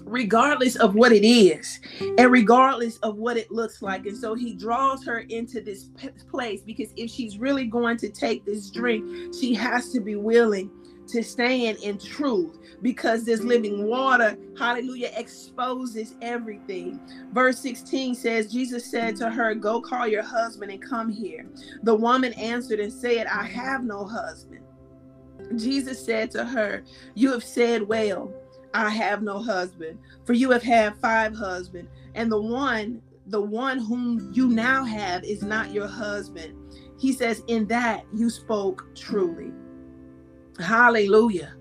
regardless 0.06 0.76
of 0.76 0.96
what 0.96 1.12
it 1.12 1.26
is 1.28 1.80
and 2.18 2.32
regardless 2.32 2.98
of 2.98 3.18
what 3.18 3.38
it 3.38 3.52
looks 3.52 3.82
like. 3.82 4.06
And 4.06 4.16
so 4.16 4.36
He 4.36 4.54
draws 4.54 5.04
her 5.06 5.20
into 5.20 5.62
this 5.62 5.86
p- 5.98 6.10
place 6.30 6.62
because 6.62 6.94
if 6.96 7.10
she's 7.10 7.40
really 7.40 7.66
going 7.66 7.98
to 7.98 8.10
take 8.10 8.46
this 8.46 8.70
drink, 8.70 9.34
she 9.34 9.56
has 9.56 9.92
to 9.92 10.00
be 10.00 10.16
willing 10.16 10.70
to 11.12 11.24
stand 11.24 11.78
in 11.80 11.98
truth 11.98 12.58
because 12.82 13.26
this 13.26 13.42
living 13.42 13.88
water, 13.88 14.38
hallelujah, 14.58 15.12
exposes 15.16 16.16
everything. 16.22 17.00
Verse 17.32 17.60
16 17.60 18.16
says, 18.16 18.52
Jesus 18.52 18.90
said 18.90 19.16
to 19.18 19.30
her, 19.30 19.56
Go 19.56 19.82
call 19.82 20.08
your 20.08 20.24
husband 20.24 20.72
and 20.72 20.82
come 20.82 21.10
here. 21.10 21.46
The 21.84 21.96
woman 21.96 22.34
answered 22.34 22.80
and 22.80 22.92
said, 22.92 23.28
I 23.28 23.44
have 23.44 23.84
no 23.84 24.06
husband. 24.06 24.64
Jesus 25.56 26.04
said 26.04 26.32
to 26.32 26.46
her, 26.46 26.84
You 27.16 27.32
have 27.32 27.44
said 27.44 27.84
well, 27.84 28.34
I 28.74 28.90
have 28.90 29.24
no 29.24 29.42
husband, 29.42 30.00
for 30.26 30.34
you 30.34 30.52
have 30.52 30.64
had 30.64 30.96
five 30.98 31.36
husbands, 31.36 31.90
and 32.14 32.32
the 32.32 32.42
one 32.42 33.02
the 33.30 33.42
one 33.42 33.78
whom 33.78 34.32
you 34.34 34.48
now 34.48 34.84
have 34.84 35.24
is 35.24 35.44
not 35.44 35.72
your 35.72 35.88
husband. 35.88 36.56
He 37.00 37.14
says, 37.14 37.44
In 37.48 37.68
that 37.68 38.04
you 38.12 38.30
spoke 38.30 38.96
truly. 38.96 39.52
Hallelujah. 40.60 41.54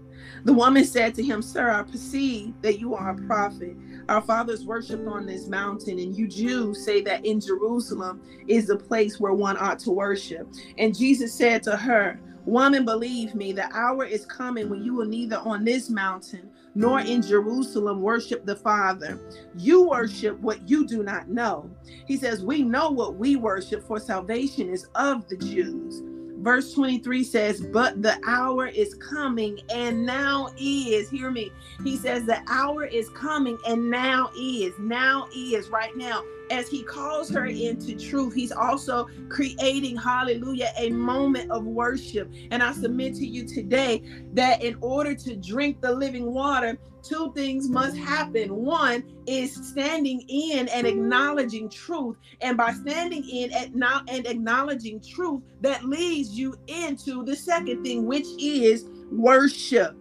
The 0.45 0.53
woman 0.53 0.85
said 0.85 1.15
to 1.17 1.23
him, 1.23 1.43
Sir, 1.43 1.71
I 1.71 1.83
perceive 1.83 2.55
that 2.63 2.79
you 2.79 2.95
are 2.95 3.11
a 3.11 3.27
prophet. 3.27 3.77
Our 4.09 4.23
fathers 4.23 4.65
worshiped 4.65 5.07
on 5.07 5.27
this 5.27 5.49
mountain, 5.49 5.99
and 5.99 6.17
you 6.17 6.27
Jews 6.27 6.85
say 6.85 7.03
that 7.03 7.25
in 7.27 7.41
Jerusalem 7.41 8.23
is 8.47 8.67
the 8.67 8.77
place 8.77 9.21
where 9.21 9.33
one 9.33 9.57
ought 9.59 9.79
to 9.81 9.91
worship. 9.91 10.49
And 10.79 10.97
Jesus 10.97 11.35
said 11.35 11.63
to 11.65 11.77
her, 11.77 12.21
Woman, 12.47 12.87
believe 12.87 13.35
me, 13.35 13.53
the 13.53 13.71
hour 13.77 14.05
is 14.05 14.25
coming 14.25 14.71
when 14.71 14.83
you 14.83 14.95
will 14.95 15.07
neither 15.07 15.37
on 15.39 15.65
this 15.65 15.91
mountain 15.91 16.49
nor 16.75 17.01
in 17.01 17.21
Jerusalem 17.21 18.01
worship 18.01 18.47
the 18.47 18.57
Father. 18.57 19.21
You 19.55 19.83
worship 19.83 20.39
what 20.41 20.67
you 20.67 20.87
do 20.87 21.03
not 21.03 21.29
know. 21.29 21.71
He 22.07 22.17
says, 22.17 22.43
We 22.43 22.63
know 22.63 22.89
what 22.89 23.17
we 23.17 23.37
worship, 23.37 23.87
for 23.87 24.01
salvation 24.01 24.71
is 24.71 24.87
of 24.95 25.29
the 25.29 25.37
Jews. 25.37 26.03
Verse 26.39 26.73
23 26.73 27.25
says, 27.25 27.61
But 27.61 28.01
the 28.01 28.19
hour 28.27 28.69
is 28.69 28.95
coming 28.95 29.61
and 29.75 30.07
now 30.07 30.51
is. 30.57 31.11
Hear 31.11 31.31
me. 31.31 31.51
He 31.83 31.97
says, 31.97 32.25
The 32.25 32.41
hour 32.49 32.85
is 32.85 33.09
coming 33.11 33.59
and 33.67 33.91
now 33.91 34.31
is. 34.39 34.73
Now 34.79 35.29
is 35.35 35.69
right 35.69 35.97
now. 35.97 36.23
As 36.51 36.69
he 36.69 36.83
calls 36.83 37.29
her 37.31 37.47
into 37.47 37.95
truth, 37.95 38.35
he's 38.35 38.53
also 38.53 39.09
creating, 39.29 39.97
hallelujah, 39.97 40.71
a 40.77 40.91
moment 40.91 41.51
of 41.51 41.65
worship. 41.65 42.33
And 42.51 42.63
I 42.63 42.73
submit 42.73 43.15
to 43.17 43.27
you 43.27 43.47
today 43.47 44.03
that 44.35 44.63
in 44.63 44.77
order 44.81 45.15
to 45.15 45.37
drink 45.37 45.81
the 45.81 45.93
living 45.93 46.33
water, 46.33 46.79
two 47.03 47.33
things 47.35 47.69
must 47.69 47.97
happen. 47.97 48.55
One 48.55 49.05
is 49.27 49.55
standing 49.55 50.23
in 50.29 50.69
and 50.69 50.87
acknowledging 50.87 51.69
truth. 51.69 52.17
And 52.41 52.57
by 52.57 52.73
standing 52.73 53.29
in 53.29 53.53
and 53.53 54.27
acknowledging 54.27 55.01
truth, 55.01 55.43
that 55.61 55.85
leads 55.85 56.31
you 56.31 56.57
into 56.67 57.25
the 57.25 57.37
second 57.37 57.85
thing, 57.85 58.07
which 58.07 58.27
is 58.39 58.87
worship. 59.11 59.97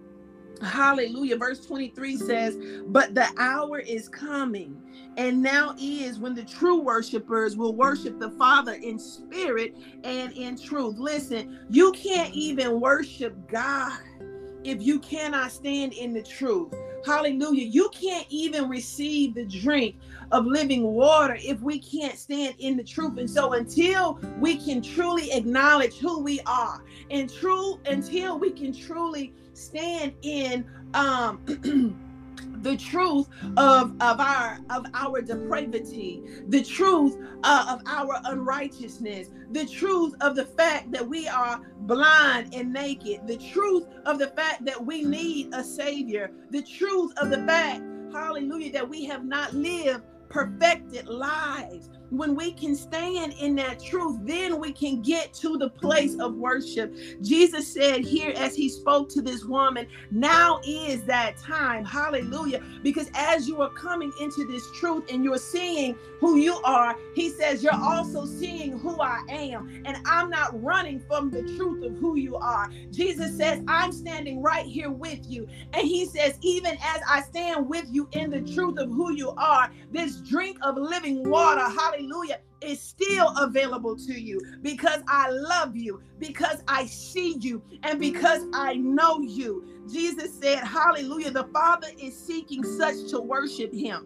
Hallelujah. 0.61 1.37
Verse 1.37 1.65
23 1.65 2.17
says, 2.17 2.57
But 2.87 3.13
the 3.13 3.27
hour 3.37 3.79
is 3.79 4.09
coming, 4.09 4.81
and 5.17 5.41
now 5.41 5.75
is 5.79 6.19
when 6.19 6.35
the 6.35 6.43
true 6.43 6.79
worshipers 6.79 7.57
will 7.57 7.75
worship 7.75 8.19
the 8.19 8.29
Father 8.31 8.73
in 8.73 8.99
spirit 8.99 9.75
and 10.03 10.31
in 10.33 10.57
truth. 10.57 10.97
Listen, 10.97 11.59
you 11.69 11.91
can't 11.93 12.33
even 12.33 12.79
worship 12.79 13.35
God 13.47 13.99
if 14.63 14.81
you 14.81 14.99
cannot 14.99 15.51
stand 15.51 15.93
in 15.93 16.13
the 16.13 16.21
truth. 16.21 16.73
Hallelujah. 17.05 17.65
You 17.65 17.89
can't 17.89 18.27
even 18.29 18.67
receive 18.67 19.33
the 19.33 19.45
drink 19.45 19.95
of 20.31 20.45
living 20.45 20.83
water 20.83 21.37
if 21.39 21.61
we 21.61 21.79
can't 21.79 22.17
stand 22.17 22.55
in 22.59 22.75
the 22.75 22.83
truth. 22.83 23.17
And 23.17 23.29
so 23.29 23.53
until 23.53 24.19
we 24.39 24.57
can 24.57 24.81
truly 24.81 25.31
acknowledge 25.31 25.97
who 25.97 26.21
we 26.21 26.41
are 26.41 26.83
and 27.09 27.31
true 27.31 27.79
until 27.85 28.37
we 28.37 28.51
can 28.51 28.73
truly 28.73 29.33
stand 29.53 30.13
in 30.21 30.65
um 30.93 31.39
the 32.67 32.75
truth 32.75 33.29
of 33.55 33.95
of 34.01 34.19
our 34.19 34.59
of 34.69 34.85
our 34.93 35.21
depravity 35.21 36.21
the 36.49 36.61
truth 36.61 37.15
uh, 37.43 37.65
of 37.69 37.81
our 37.87 38.19
unrighteousness 38.25 39.29
the 39.51 39.65
truth 39.65 40.13
of 40.19 40.35
the 40.35 40.45
fact 40.45 40.91
that 40.91 41.07
we 41.07 41.29
are 41.29 41.61
blind 41.81 42.53
and 42.53 42.73
naked 42.73 43.25
the 43.25 43.37
truth 43.37 43.85
of 44.05 44.19
the 44.19 44.27
fact 44.31 44.65
that 44.65 44.85
we 44.85 45.01
need 45.01 45.47
a 45.53 45.63
savior 45.63 46.29
the 46.51 46.61
truth 46.61 47.13
of 47.17 47.29
the 47.29 47.41
fact 47.45 47.81
hallelujah 48.11 48.71
that 48.73 48.87
we 48.87 49.05
have 49.05 49.23
not 49.23 49.53
lived 49.53 50.03
perfected 50.27 51.07
lives 51.07 51.89
when 52.09 52.35
we 52.35 52.53
can 52.53 52.75
stand 52.75 53.33
in 53.39 53.55
that 53.55 53.81
truth, 53.81 54.19
then 54.23 54.59
we 54.59 54.73
can 54.73 55.01
get 55.01 55.33
to 55.35 55.57
the 55.57 55.69
place 55.71 56.15
of 56.19 56.35
worship. 56.35 56.93
Jesus 57.21 57.73
said 57.73 58.01
here 58.01 58.33
as 58.37 58.55
he 58.55 58.69
spoke 58.69 59.09
to 59.09 59.21
this 59.21 59.45
woman, 59.45 59.87
now 60.11 60.59
is 60.65 61.03
that 61.05 61.37
time. 61.37 61.85
Hallelujah. 61.85 62.61
Because 62.83 63.09
as 63.15 63.47
you 63.47 63.61
are 63.61 63.71
coming 63.71 64.13
into 64.19 64.45
this 64.45 64.71
truth 64.71 65.05
and 65.11 65.23
you're 65.23 65.37
seeing 65.37 65.99
who 66.19 66.37
you 66.37 66.59
are, 66.63 66.97
he 67.13 67.29
says, 67.29 67.63
you're 67.63 67.73
also 67.83 68.25
seeing 68.25 68.77
who 68.79 69.01
I 69.01 69.19
am. 69.29 69.65
And 69.85 69.97
I'm 70.05 70.29
not 70.29 70.61
running 70.61 71.01
from 71.01 71.31
the 71.31 71.43
truth 71.43 71.81
of 71.83 71.97
who 71.99 72.17
you 72.17 72.37
are. 72.37 72.69
Jesus 72.91 73.35
says, 73.35 73.59
I'm 73.67 73.91
standing 73.91 74.41
right 74.41 74.65
here 74.65 74.91
with 74.91 75.19
you. 75.27 75.47
And 75.73 75.87
he 75.87 76.05
says, 76.05 76.37
even 76.41 76.73
as 76.73 77.01
I 77.09 77.21
stand 77.21 77.67
with 77.69 77.85
you 77.89 78.07
in 78.13 78.29
the 78.29 78.41
truth 78.41 78.77
of 78.79 78.89
who 78.89 79.13
you 79.13 79.31
are, 79.37 79.69
this 79.91 80.21
drink 80.21 80.57
of 80.63 80.77
living 80.77 81.27
water, 81.27 81.61
hallelujah 81.61 81.96
hallelujah, 81.97 82.39
is 82.61 82.81
still 82.81 83.33
available 83.37 83.95
to 83.95 84.19
you 84.19 84.39
because 84.61 85.01
I 85.07 85.29
love 85.29 85.75
you, 85.75 86.01
because 86.19 86.63
I 86.67 86.85
see 86.85 87.37
you, 87.39 87.61
and 87.83 87.99
because 87.99 88.43
I 88.53 88.75
know 88.75 89.21
you. 89.21 89.63
Jesus 89.91 90.37
said, 90.39 90.59
Hallelujah, 90.59 91.31
the 91.31 91.45
Father 91.53 91.87
is 91.99 92.17
seeking 92.17 92.63
such 92.63 93.09
to 93.11 93.19
worship 93.19 93.73
him. 93.73 94.05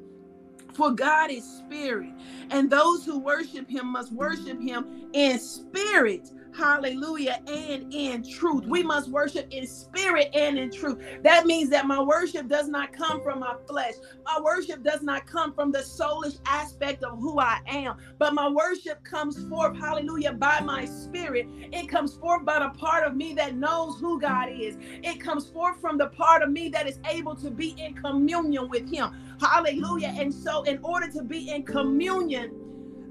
For 0.73 0.91
God 0.91 1.31
is 1.31 1.43
spirit, 1.43 2.11
and 2.49 2.69
those 2.69 3.03
who 3.05 3.19
worship 3.19 3.69
him 3.69 3.87
must 3.91 4.13
worship 4.13 4.59
him 4.61 5.09
in 5.13 5.37
spirit 5.39 6.31
hallelujah, 6.55 7.39
and 7.47 7.85
in 7.91 8.23
truth. 8.23 8.65
We 8.67 8.83
must 8.83 9.09
worship 9.11 9.47
in 9.51 9.67
spirit 9.67 10.29
and 10.33 10.57
in 10.59 10.71
truth. 10.71 10.99
That 11.23 11.45
means 11.45 11.69
that 11.71 11.87
my 11.87 12.01
worship 12.01 12.47
does 12.47 12.69
not 12.69 12.93
come 12.93 13.21
from 13.21 13.39
my 13.39 13.55
flesh. 13.67 13.95
My 14.25 14.39
worship 14.43 14.83
does 14.83 15.03
not 15.03 15.25
come 15.27 15.53
from 15.53 15.71
the 15.71 15.79
soulish 15.79 16.39
aspect 16.47 17.03
of 17.03 17.19
who 17.19 17.39
I 17.39 17.57
am, 17.67 17.95
but 18.19 18.33
my 18.33 18.49
worship 18.49 19.03
comes 19.03 19.43
forth, 19.45 19.75
hallelujah, 19.77 20.33
by 20.33 20.61
my 20.61 20.85
spirit. 20.85 21.49
It 21.73 21.89
comes 21.89 22.15
forth 22.17 22.45
by 22.45 22.59
the 22.59 22.69
part 22.79 23.05
of 23.05 23.15
me 23.15 23.33
that 23.35 23.55
knows 23.55 23.99
who 23.99 24.19
God 24.19 24.49
is. 24.53 24.77
It 25.03 25.19
comes 25.19 25.49
forth 25.49 25.79
from 25.81 25.97
the 25.97 26.09
part 26.09 26.43
of 26.43 26.51
me 26.51 26.69
that 26.69 26.87
is 26.87 26.99
able 27.09 27.35
to 27.37 27.51
be 27.51 27.75
in 27.77 27.95
communion 27.95 28.69
with 28.69 28.89
Him. 28.89 29.09
Hallelujah. 29.41 30.13
And 30.17 30.33
so, 30.33 30.63
in 30.63 30.79
order 30.83 31.09
to 31.13 31.23
be 31.23 31.49
in 31.49 31.63
communion, 31.65 32.51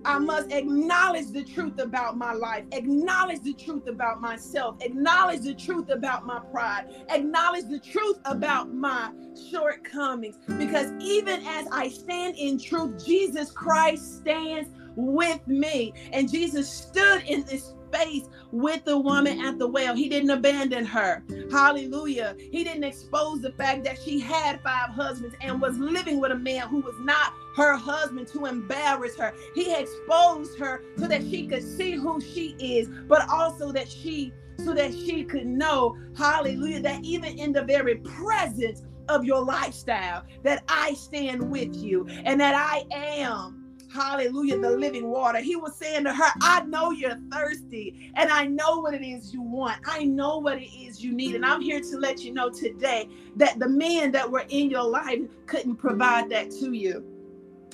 I 0.04 0.18
must 0.18 0.52
acknowledge 0.52 1.28
the 1.28 1.44
truth 1.44 1.78
about 1.78 2.16
my 2.16 2.32
life, 2.32 2.64
acknowledge 2.72 3.40
the 3.42 3.54
truth 3.54 3.86
about 3.86 4.20
myself, 4.20 4.76
acknowledge 4.80 5.42
the 5.42 5.54
truth 5.54 5.90
about 5.90 6.26
my 6.26 6.40
pride, 6.50 6.86
acknowledge 7.10 7.66
the 7.68 7.80
truth 7.80 8.18
about 8.24 8.72
my 8.72 9.12
shortcomings. 9.50 10.38
Because 10.58 10.92
even 11.00 11.44
as 11.46 11.66
I 11.70 11.88
stand 11.88 12.36
in 12.36 12.58
truth, 12.58 13.04
Jesus 13.04 13.50
Christ 13.50 14.18
stands 14.18 14.70
with 14.96 15.46
me. 15.46 15.92
And 16.12 16.30
Jesus 16.30 16.70
stood 16.70 17.22
in 17.24 17.44
this 17.44 17.74
space 17.92 18.28
with 18.52 18.84
the 18.84 18.98
woman 18.98 19.40
at 19.40 19.58
the 19.58 19.66
well. 19.66 19.94
He 19.94 20.08
didn't 20.08 20.30
abandon 20.30 20.84
her. 20.86 21.24
Hallelujah. 21.50 22.36
He 22.38 22.64
didn't 22.64 22.84
expose 22.84 23.40
the 23.40 23.52
fact 23.52 23.84
that 23.84 23.98
she 24.00 24.20
had 24.20 24.60
five 24.62 24.90
husbands 24.90 25.34
and 25.40 25.60
was 25.60 25.76
living 25.78 26.20
with 26.20 26.32
a 26.32 26.38
man 26.38 26.68
who 26.68 26.80
was 26.80 26.94
not 27.00 27.32
her 27.56 27.76
husband 27.76 28.28
to 28.28 28.46
embarrass 28.46 29.16
her. 29.16 29.34
He 29.54 29.74
exposed 29.74 30.58
her 30.58 30.82
so 30.96 31.06
that 31.06 31.22
she 31.22 31.46
could 31.46 31.62
see 31.62 31.92
who 31.92 32.20
she 32.20 32.56
is, 32.58 32.88
but 33.08 33.28
also 33.28 33.72
that 33.72 33.88
she 33.88 34.32
so 34.58 34.74
that 34.74 34.92
she 34.92 35.24
could 35.24 35.46
know, 35.46 35.96
hallelujah, 36.16 36.80
that 36.82 37.02
even 37.02 37.38
in 37.38 37.50
the 37.50 37.62
very 37.62 37.96
presence 37.96 38.82
of 39.08 39.24
your 39.24 39.42
lifestyle, 39.42 40.22
that 40.42 40.62
I 40.68 40.92
stand 40.92 41.50
with 41.50 41.74
you 41.74 42.06
and 42.24 42.38
that 42.40 42.54
I 42.54 42.84
am 42.94 43.60
hallelujah, 43.92 44.58
the 44.58 44.70
living 44.70 45.08
water. 45.08 45.40
He 45.40 45.56
was 45.56 45.76
saying 45.76 46.04
to 46.04 46.12
her, 46.12 46.32
I 46.40 46.62
know 46.62 46.90
you're 46.90 47.18
thirsty 47.32 48.12
and 48.14 48.30
I 48.30 48.46
know 48.46 48.78
what 48.80 48.94
it 48.94 49.02
is 49.02 49.32
you 49.32 49.42
want. 49.42 49.78
I 49.84 50.04
know 50.04 50.38
what 50.38 50.58
it 50.58 50.70
is 50.72 51.02
you 51.02 51.12
need. 51.12 51.34
And 51.34 51.44
I'm 51.44 51.60
here 51.60 51.80
to 51.80 51.98
let 51.98 52.22
you 52.22 52.32
know 52.32 52.50
today 52.50 53.08
that 53.36 53.58
the 53.58 53.68
men 53.68 54.12
that 54.12 54.30
were 54.30 54.44
in 54.48 54.70
your 54.70 54.84
life 54.84 55.20
couldn't 55.46 55.76
provide 55.76 56.30
that 56.30 56.50
to 56.52 56.72
you. 56.72 57.04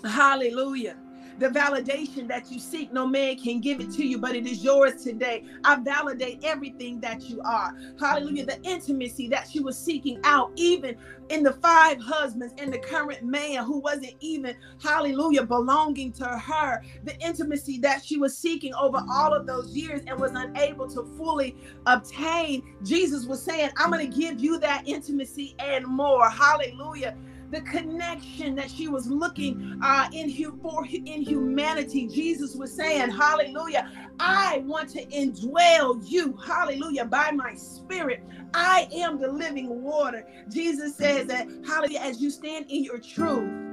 Hallelujah 0.04 0.96
the 1.38 1.48
validation 1.48 2.28
that 2.28 2.50
you 2.50 2.59
seek. 2.59 2.92
No 2.92 3.06
man 3.06 3.37
can 3.37 3.61
give 3.61 3.80
it 3.80 3.90
to 3.92 4.06
you, 4.06 4.18
but 4.18 4.35
it 4.35 4.46
is 4.46 4.64
yours 4.64 5.02
today. 5.02 5.44
I 5.64 5.76
validate 5.76 6.44
everything 6.44 7.00
that 7.00 7.22
you 7.22 7.40
are. 7.42 7.74
Hallelujah. 8.00 8.46
The 8.46 8.61
intimacy 8.62 9.28
that 9.28 9.48
she 9.50 9.61
was 9.61 9.78
seeking 9.78 10.18
out, 10.24 10.52
even 10.56 10.96
in 11.28 11.42
the 11.42 11.52
five 11.54 12.00
husbands 12.00 12.54
and 12.59 12.72
the 12.72 12.78
current 12.78 13.22
man 13.22 13.64
who 13.64 13.78
wasn't 13.80 14.14
even, 14.20 14.56
hallelujah, 14.82 15.44
belonging 15.44 16.12
to 16.12 16.26
her. 16.26 16.82
The 17.04 17.18
intimacy 17.20 17.78
that 17.78 18.04
she 18.04 18.18
was 18.18 18.37
seeking 18.37 18.74
over 18.74 19.02
all 19.11 19.35
of 19.35 19.46
those 19.46 19.76
years 19.76 20.02
and 20.06 20.18
was 20.18 20.32
unable 20.32 20.88
to 20.88 21.02
fully 21.16 21.56
obtain. 21.87 22.62
Jesus 22.82 23.26
was 23.26 23.42
saying, 23.42 23.70
I'm 23.76 23.90
going 23.90 24.11
to 24.11 24.18
give 24.18 24.40
you 24.40 24.59
that 24.61 24.82
intimacy 24.87 25.54
and 25.59 25.87
more. 25.87 26.28
Hallelujah 26.30 27.16
the 27.50 27.61
connection 27.62 28.54
that 28.56 28.70
she 28.70 28.88
was 28.88 29.06
looking 29.06 29.78
uh, 29.82 30.06
in 30.12 30.28
for 30.62 30.85
in 30.87 31.22
humanity. 31.22 32.06
Jesus 32.09 32.54
was 32.56 32.74
saying, 32.74 33.11
"Hallelujah! 33.11 33.90
I 34.18 34.62
want 34.66 34.88
to 34.90 35.04
indwell 35.06 36.02
you, 36.09 36.37
Hallelujah, 36.44 37.04
by 37.04 37.30
my 37.32 37.54
Spirit. 37.54 38.22
I 38.54 38.88
am 38.94 39.20
the 39.20 39.28
living 39.28 39.82
water." 39.82 40.26
Jesus 40.48 40.96
says 40.96 41.26
that, 41.26 41.48
Hallelujah, 41.66 42.00
as 42.00 42.20
you 42.20 42.30
stand 42.30 42.66
in 42.68 42.85
your 42.85 42.98
truth. 42.98 43.65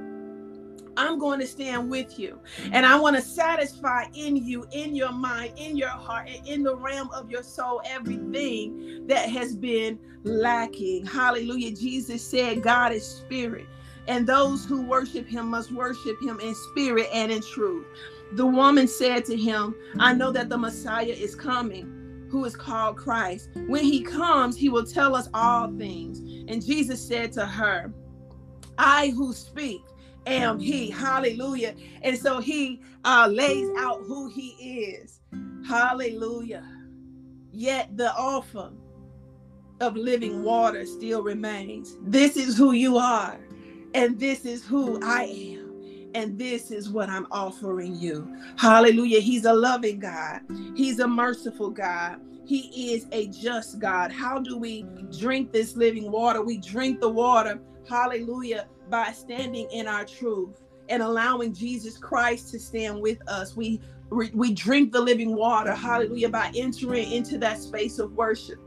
I'm 0.96 1.18
going 1.18 1.40
to 1.40 1.46
stand 1.46 1.90
with 1.90 2.18
you. 2.18 2.40
Mm-hmm. 2.58 2.74
And 2.74 2.86
I 2.86 2.98
want 2.98 3.16
to 3.16 3.22
satisfy 3.22 4.04
in 4.14 4.36
you, 4.36 4.66
in 4.72 4.94
your 4.94 5.12
mind, 5.12 5.54
in 5.56 5.76
your 5.76 5.88
heart, 5.88 6.28
and 6.28 6.46
in 6.46 6.62
the 6.62 6.76
realm 6.76 7.10
of 7.12 7.30
your 7.30 7.42
soul, 7.42 7.82
everything 7.84 9.06
that 9.06 9.28
has 9.30 9.56
been 9.56 9.98
lacking. 10.22 11.06
Hallelujah. 11.06 11.72
Jesus 11.72 12.26
said, 12.26 12.62
God 12.62 12.92
is 12.92 13.06
spirit, 13.06 13.66
and 14.08 14.26
those 14.26 14.64
who 14.64 14.82
worship 14.82 15.28
him 15.28 15.48
must 15.48 15.72
worship 15.72 16.20
him 16.22 16.40
in 16.40 16.54
spirit 16.70 17.08
and 17.12 17.30
in 17.30 17.42
truth. 17.42 17.86
The 18.32 18.46
woman 18.46 18.88
said 18.88 19.24
to 19.26 19.36
him, 19.36 19.74
I 19.98 20.12
know 20.14 20.32
that 20.32 20.48
the 20.48 20.58
Messiah 20.58 21.06
is 21.06 21.34
coming, 21.34 22.26
who 22.30 22.44
is 22.44 22.56
called 22.56 22.96
Christ. 22.96 23.50
When 23.66 23.84
he 23.84 24.02
comes, 24.02 24.56
he 24.56 24.68
will 24.68 24.84
tell 24.84 25.14
us 25.14 25.28
all 25.34 25.70
things. 25.76 26.18
And 26.48 26.64
Jesus 26.64 27.06
said 27.06 27.32
to 27.32 27.46
her, 27.46 27.92
I 28.76 29.10
who 29.10 29.32
speak 29.32 29.82
am 30.26 30.58
he. 30.58 30.90
Hallelujah. 30.90 31.74
And 32.02 32.18
so 32.18 32.40
he 32.40 32.80
uh, 33.04 33.28
lays 33.30 33.68
out 33.78 34.02
who 34.06 34.28
he 34.28 34.50
is. 34.50 35.20
Hallelujah. 35.66 36.64
Yet 37.52 37.96
the 37.96 38.12
offer 38.14 38.72
of 39.80 39.96
living 39.96 40.42
water 40.42 40.86
still 40.86 41.22
remains. 41.22 41.96
This 42.02 42.36
is 42.36 42.56
who 42.56 42.72
you 42.72 42.96
are, 42.96 43.38
and 43.94 44.18
this 44.18 44.44
is 44.44 44.64
who 44.64 45.00
I 45.02 45.24
am, 45.24 46.10
and 46.14 46.38
this 46.38 46.70
is 46.70 46.90
what 46.90 47.08
I'm 47.08 47.26
offering 47.30 47.94
you. 47.94 48.36
Hallelujah. 48.56 49.20
He's 49.20 49.44
a 49.44 49.52
loving 49.52 50.00
God, 50.00 50.40
He's 50.74 51.00
a 51.00 51.08
merciful 51.08 51.70
God. 51.70 52.20
He 52.46 52.92
is 52.92 53.06
a 53.10 53.28
just 53.28 53.78
God. 53.78 54.12
How 54.12 54.38
do 54.38 54.58
we 54.58 54.84
drink 55.18 55.50
this 55.50 55.76
living 55.76 56.10
water? 56.10 56.42
We 56.42 56.58
drink 56.58 57.00
the 57.00 57.08
water, 57.08 57.58
hallelujah, 57.88 58.66
by 58.90 59.12
standing 59.12 59.68
in 59.72 59.86
our 59.88 60.04
truth 60.04 60.60
and 60.88 61.02
allowing 61.02 61.54
Jesus 61.54 61.98
Christ 61.98 62.50
to 62.52 62.58
stand 62.58 63.00
with 63.00 63.18
us. 63.28 63.56
We 63.56 63.80
we 64.10 64.54
drink 64.54 64.92
the 64.92 65.00
living 65.00 65.34
water, 65.34 65.74
hallelujah, 65.74 66.28
by 66.28 66.52
entering 66.54 67.10
into 67.10 67.38
that 67.38 67.58
space 67.58 67.98
of 67.98 68.12
worship. 68.12 68.60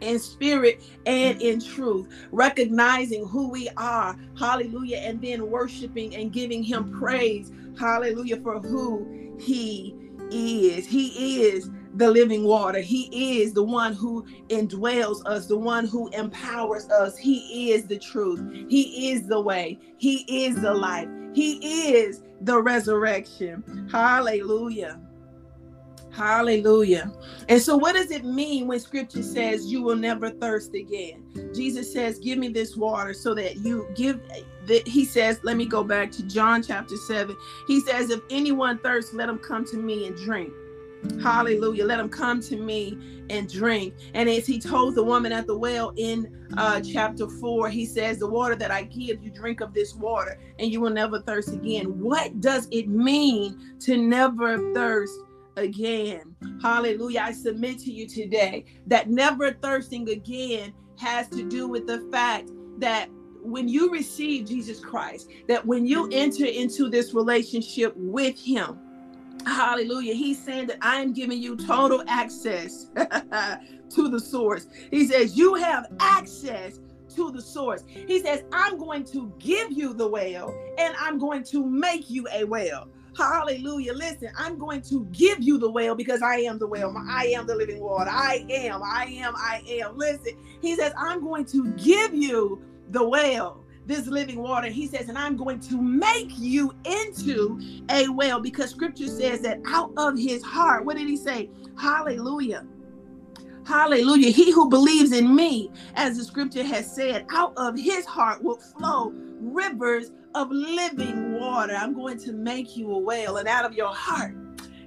in 0.00 0.18
spirit 0.18 0.82
and 1.06 1.40
in 1.42 1.60
truth, 1.60 2.08
recognizing 2.32 3.26
who 3.26 3.50
we 3.50 3.68
are, 3.76 4.16
hallelujah, 4.38 4.98
and 4.98 5.20
then 5.20 5.50
worshiping 5.50 6.14
and 6.16 6.32
giving 6.32 6.62
him 6.62 6.98
praise, 6.98 7.52
hallelujah, 7.78 8.40
for 8.42 8.60
who 8.60 9.36
he 9.38 9.94
is. 10.30 10.86
He 10.86 11.42
is 11.42 11.70
the 11.94 12.10
living 12.10 12.44
water. 12.44 12.80
He 12.80 13.40
is 13.42 13.52
the 13.52 13.62
one 13.62 13.94
who 13.94 14.24
indwells 14.48 15.24
us, 15.26 15.46
the 15.46 15.58
one 15.58 15.86
who 15.86 16.08
empowers 16.08 16.88
us. 16.90 17.16
He 17.16 17.72
is 17.72 17.86
the 17.86 17.98
truth. 17.98 18.40
He 18.68 19.10
is 19.10 19.26
the 19.26 19.40
way. 19.40 19.78
He 19.98 20.46
is 20.46 20.60
the 20.60 20.74
life. 20.74 21.08
He 21.32 21.94
is 21.94 22.22
the 22.42 22.60
resurrection. 22.60 23.88
Hallelujah. 23.90 25.00
Hallelujah. 26.12 27.12
And 27.48 27.62
so, 27.62 27.76
what 27.76 27.94
does 27.94 28.10
it 28.10 28.24
mean 28.24 28.66
when 28.66 28.80
scripture 28.80 29.22
says 29.22 29.70
you 29.70 29.82
will 29.82 29.96
never 29.96 30.30
thirst 30.30 30.74
again? 30.74 31.24
Jesus 31.54 31.92
says, 31.92 32.18
Give 32.18 32.36
me 32.36 32.48
this 32.48 32.76
water 32.76 33.14
so 33.14 33.34
that 33.34 33.58
you 33.58 33.88
give. 33.94 34.20
That 34.66 34.86
he 34.86 35.04
says, 35.04 35.40
Let 35.44 35.56
me 35.56 35.66
go 35.66 35.84
back 35.84 36.10
to 36.12 36.22
John 36.24 36.62
chapter 36.62 36.96
7. 36.96 37.36
He 37.68 37.80
says, 37.80 38.10
If 38.10 38.20
anyone 38.28 38.78
thirsts, 38.78 39.14
let 39.14 39.28
him 39.28 39.38
come 39.38 39.64
to 39.66 39.76
me 39.76 40.06
and 40.06 40.16
drink. 40.16 40.52
Hallelujah. 41.22 41.84
Let 41.84 42.00
him 42.00 42.08
come 42.08 42.40
to 42.42 42.56
me 42.56 42.98
and 43.30 43.48
drink. 43.48 43.94
And 44.14 44.28
as 44.28 44.46
he 44.46 44.58
told 44.58 44.94
the 44.94 45.04
woman 45.04 45.32
at 45.32 45.46
the 45.46 45.56
well 45.56 45.92
in 45.96 46.48
uh, 46.56 46.80
chapter 46.80 47.28
4, 47.28 47.68
he 47.68 47.86
says, 47.86 48.18
The 48.18 48.26
water 48.26 48.56
that 48.56 48.70
I 48.70 48.82
give 48.82 49.22
you, 49.22 49.30
drink 49.30 49.60
of 49.60 49.72
this 49.72 49.94
water, 49.94 50.38
and 50.58 50.70
you 50.70 50.80
will 50.80 50.90
never 50.90 51.20
thirst 51.20 51.52
again. 51.52 51.98
What 52.00 52.40
does 52.40 52.68
it 52.70 52.88
mean 52.88 53.76
to 53.80 53.96
never 53.96 54.72
thirst 54.74 55.18
again. 55.56 56.34
Hallelujah. 56.62 57.20
I 57.24 57.32
submit 57.32 57.78
to 57.80 57.92
you 57.92 58.06
today 58.06 58.64
that 58.86 59.08
never 59.10 59.52
thirsting 59.52 60.08
again 60.08 60.72
has 60.98 61.28
to 61.28 61.48
do 61.48 61.68
with 61.68 61.86
the 61.86 62.00
fact 62.10 62.50
that 62.78 63.08
when 63.42 63.68
you 63.68 63.90
receive 63.90 64.46
Jesus 64.46 64.80
Christ, 64.80 65.30
that 65.48 65.64
when 65.64 65.86
you 65.86 66.08
enter 66.12 66.44
into 66.44 66.90
this 66.90 67.14
relationship 67.14 67.94
with 67.96 68.38
Him, 68.38 68.78
hallelujah, 69.46 70.14
He's 70.14 70.42
saying 70.42 70.66
that 70.68 70.78
I 70.82 71.00
am 71.00 71.12
giving 71.12 71.42
you 71.42 71.56
total 71.56 72.02
access 72.08 72.86
to 73.90 74.08
the 74.08 74.20
source. 74.20 74.66
He 74.90 75.06
says, 75.06 75.36
You 75.36 75.54
have 75.54 75.86
access 76.00 76.80
to 77.16 77.30
the 77.30 77.42
source. 77.42 77.84
He 77.86 78.20
says, 78.20 78.44
I'm 78.52 78.78
going 78.78 79.04
to 79.04 79.32
give 79.38 79.72
you 79.72 79.92
the 79.94 80.08
well 80.08 80.54
and 80.78 80.94
I'm 80.98 81.18
going 81.18 81.44
to 81.44 81.64
make 81.64 82.08
you 82.08 82.26
a 82.32 82.44
well. 82.44 82.88
Hallelujah. 83.16 83.92
Listen, 83.92 84.30
I'm 84.36 84.58
going 84.58 84.82
to 84.82 85.04
give 85.12 85.42
you 85.42 85.58
the 85.58 85.70
well 85.70 85.94
because 85.94 86.22
I 86.22 86.36
am 86.36 86.58
the 86.58 86.66
well. 86.66 86.94
I 87.08 87.26
am 87.26 87.46
the 87.46 87.54
living 87.54 87.80
water. 87.80 88.10
I 88.10 88.46
am, 88.48 88.82
I 88.82 89.06
am, 89.06 89.34
I 89.36 89.62
am. 89.68 89.98
Listen, 89.98 90.34
he 90.62 90.76
says, 90.76 90.92
I'm 90.96 91.22
going 91.22 91.44
to 91.46 91.72
give 91.72 92.14
you 92.14 92.62
the 92.90 93.06
well, 93.06 93.64
this 93.90 94.06
living 94.06 94.40
water. 94.40 94.68
He 94.68 94.86
says, 94.86 95.08
and 95.08 95.18
I'm 95.18 95.36
going 95.36 95.60
to 95.60 95.80
make 95.80 96.30
you 96.38 96.72
into 96.84 97.60
a 97.90 98.08
well 98.08 98.40
because 98.40 98.70
scripture 98.70 99.08
says 99.08 99.40
that 99.42 99.60
out 99.66 99.92
of 99.96 100.18
his 100.18 100.42
heart, 100.42 100.84
what 100.84 100.96
did 100.96 101.08
he 101.08 101.16
say? 101.16 101.50
Hallelujah. 101.76 102.66
Hallelujah. 103.66 104.30
He 104.30 104.52
who 104.52 104.68
believes 104.68 105.12
in 105.12 105.34
me, 105.34 105.70
as 105.94 106.16
the 106.16 106.24
scripture 106.24 106.64
has 106.64 106.92
said, 106.92 107.26
out 107.30 107.52
of 107.56 107.76
his 107.76 108.06
heart 108.06 108.42
will 108.42 108.58
flow 108.58 109.12
rivers 109.40 110.12
of 110.34 110.50
living 110.50 111.38
water. 111.38 111.74
I'm 111.74 111.94
going 111.94 112.18
to 112.20 112.32
make 112.32 112.76
you 112.76 112.90
a 112.92 112.98
well, 112.98 113.36
and 113.36 113.48
out 113.48 113.64
of 113.64 113.74
your 113.74 113.92
heart 113.92 114.34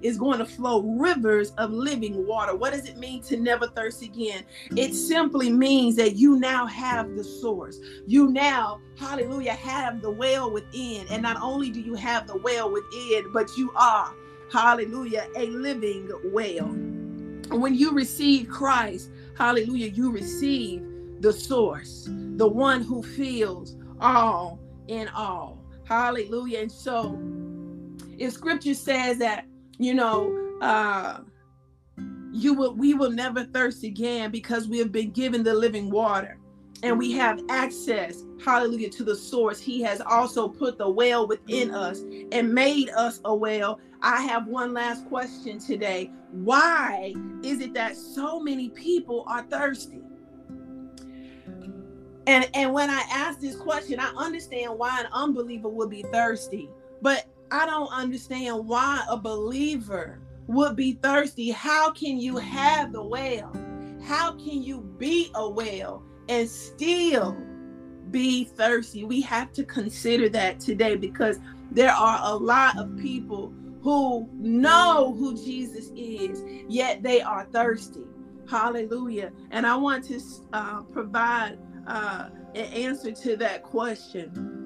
is 0.03 0.17
going 0.17 0.39
to 0.39 0.45
flow 0.45 0.81
rivers 0.81 1.51
of 1.51 1.71
living 1.71 2.27
water. 2.27 2.55
What 2.55 2.73
does 2.73 2.87
it 2.87 2.97
mean 2.97 3.23
to 3.23 3.37
never 3.37 3.67
thirst 3.67 4.01
again? 4.03 4.43
It 4.75 4.93
simply 4.93 5.49
means 5.49 5.95
that 5.95 6.15
you 6.15 6.37
now 6.37 6.65
have 6.67 7.15
the 7.15 7.23
source. 7.23 7.79
You 8.05 8.29
now, 8.29 8.81
hallelujah, 8.97 9.53
have 9.53 10.01
the 10.01 10.11
well 10.11 10.51
within. 10.51 11.07
And 11.09 11.23
not 11.23 11.41
only 11.41 11.69
do 11.69 11.79
you 11.79 11.95
have 11.95 12.27
the 12.27 12.37
well 12.37 12.71
within, 12.71 13.31
but 13.31 13.49
you 13.57 13.71
are, 13.75 14.13
hallelujah, 14.51 15.27
a 15.35 15.47
living 15.47 16.11
well. 16.25 16.67
When 17.57 17.73
you 17.73 17.91
receive 17.93 18.49
Christ, 18.49 19.09
hallelujah, 19.37 19.87
you 19.87 20.11
receive 20.11 20.83
the 21.21 21.31
source, 21.31 22.09
the 22.09 22.47
one 22.47 22.81
who 22.81 23.01
fills 23.01 23.77
all 24.01 24.59
in 24.87 25.07
all. 25.09 25.63
Hallelujah. 25.85 26.59
And 26.59 26.71
so, 26.71 27.19
if 28.17 28.33
scripture 28.33 28.73
says 28.73 29.17
that, 29.19 29.45
you 29.79 29.93
know, 29.93 30.57
uh, 30.62 31.19
you 32.31 32.53
will 32.53 32.73
we 32.73 32.93
will 32.93 33.12
never 33.12 33.43
thirst 33.43 33.83
again 33.83 34.31
because 34.31 34.67
we 34.67 34.79
have 34.79 34.91
been 34.91 35.12
given 35.12 35.43
the 35.43 35.53
living 35.53 35.91
water 35.91 36.39
and 36.81 36.97
we 36.97 37.13
have 37.13 37.39
access 37.49 38.25
hallelujah 38.43 38.89
to 38.89 39.03
the 39.03 39.15
source. 39.15 39.59
He 39.62 39.81
has 39.83 40.01
also 40.01 40.49
put 40.49 40.77
the 40.77 40.89
well 40.89 41.27
within 41.27 41.71
us 41.71 42.01
and 42.31 42.53
made 42.53 42.89
us 42.89 43.21
a 43.23 43.33
well. 43.33 43.79
I 44.01 44.21
have 44.21 44.47
one 44.47 44.73
last 44.73 45.07
question 45.07 45.59
today. 45.59 46.12
Why 46.31 47.13
is 47.43 47.62
it 47.62 47.73
that 47.75 47.95
so 47.95 48.39
many 48.39 48.69
people 48.69 49.23
are 49.27 49.43
thirsty? 49.43 50.01
And 52.25 52.49
and 52.53 52.73
when 52.73 52.89
I 52.89 53.03
ask 53.12 53.39
this 53.39 53.55
question, 53.55 53.99
I 53.99 54.12
understand 54.17 54.77
why 54.77 55.01
an 55.01 55.07
unbeliever 55.13 55.69
would 55.69 55.89
be 55.89 56.03
thirsty, 56.12 56.69
but 57.01 57.27
I 57.53 57.67
don't 57.67 57.93
understand 57.93 58.65
why 58.67 59.05
a 59.07 59.15
believer 59.15 60.17
would 60.47 60.75
be 60.75 60.93
thirsty. 60.93 61.51
How 61.51 61.91
can 61.91 62.17
you 62.17 62.37
have 62.37 62.91
the 62.91 63.03
well? 63.03 63.55
How 64.03 64.31
can 64.31 64.63
you 64.63 64.81
be 64.97 65.29
a 65.35 65.47
well 65.47 66.03
and 66.27 66.49
still 66.49 67.37
be 68.09 68.45
thirsty? 68.45 69.03
We 69.03 69.21
have 69.21 69.51
to 69.53 69.63
consider 69.65 70.29
that 70.29 70.59
today 70.59 70.95
because 70.95 71.37
there 71.69 71.91
are 71.91 72.21
a 72.23 72.35
lot 72.35 72.79
of 72.79 72.97
people 72.97 73.53
who 73.83 74.27
know 74.33 75.13
who 75.13 75.35
Jesus 75.35 75.91
is, 75.95 76.41
yet 76.67 77.03
they 77.03 77.21
are 77.21 77.45
thirsty. 77.51 78.01
Hallelujah. 78.49 79.31
And 79.51 79.67
I 79.67 79.75
want 79.75 80.05
to 80.05 80.19
uh, 80.53 80.81
provide 80.91 81.59
uh, 81.85 82.29
an 82.55 82.65
answer 82.73 83.11
to 83.11 83.37
that 83.37 83.61
question. 83.61 84.62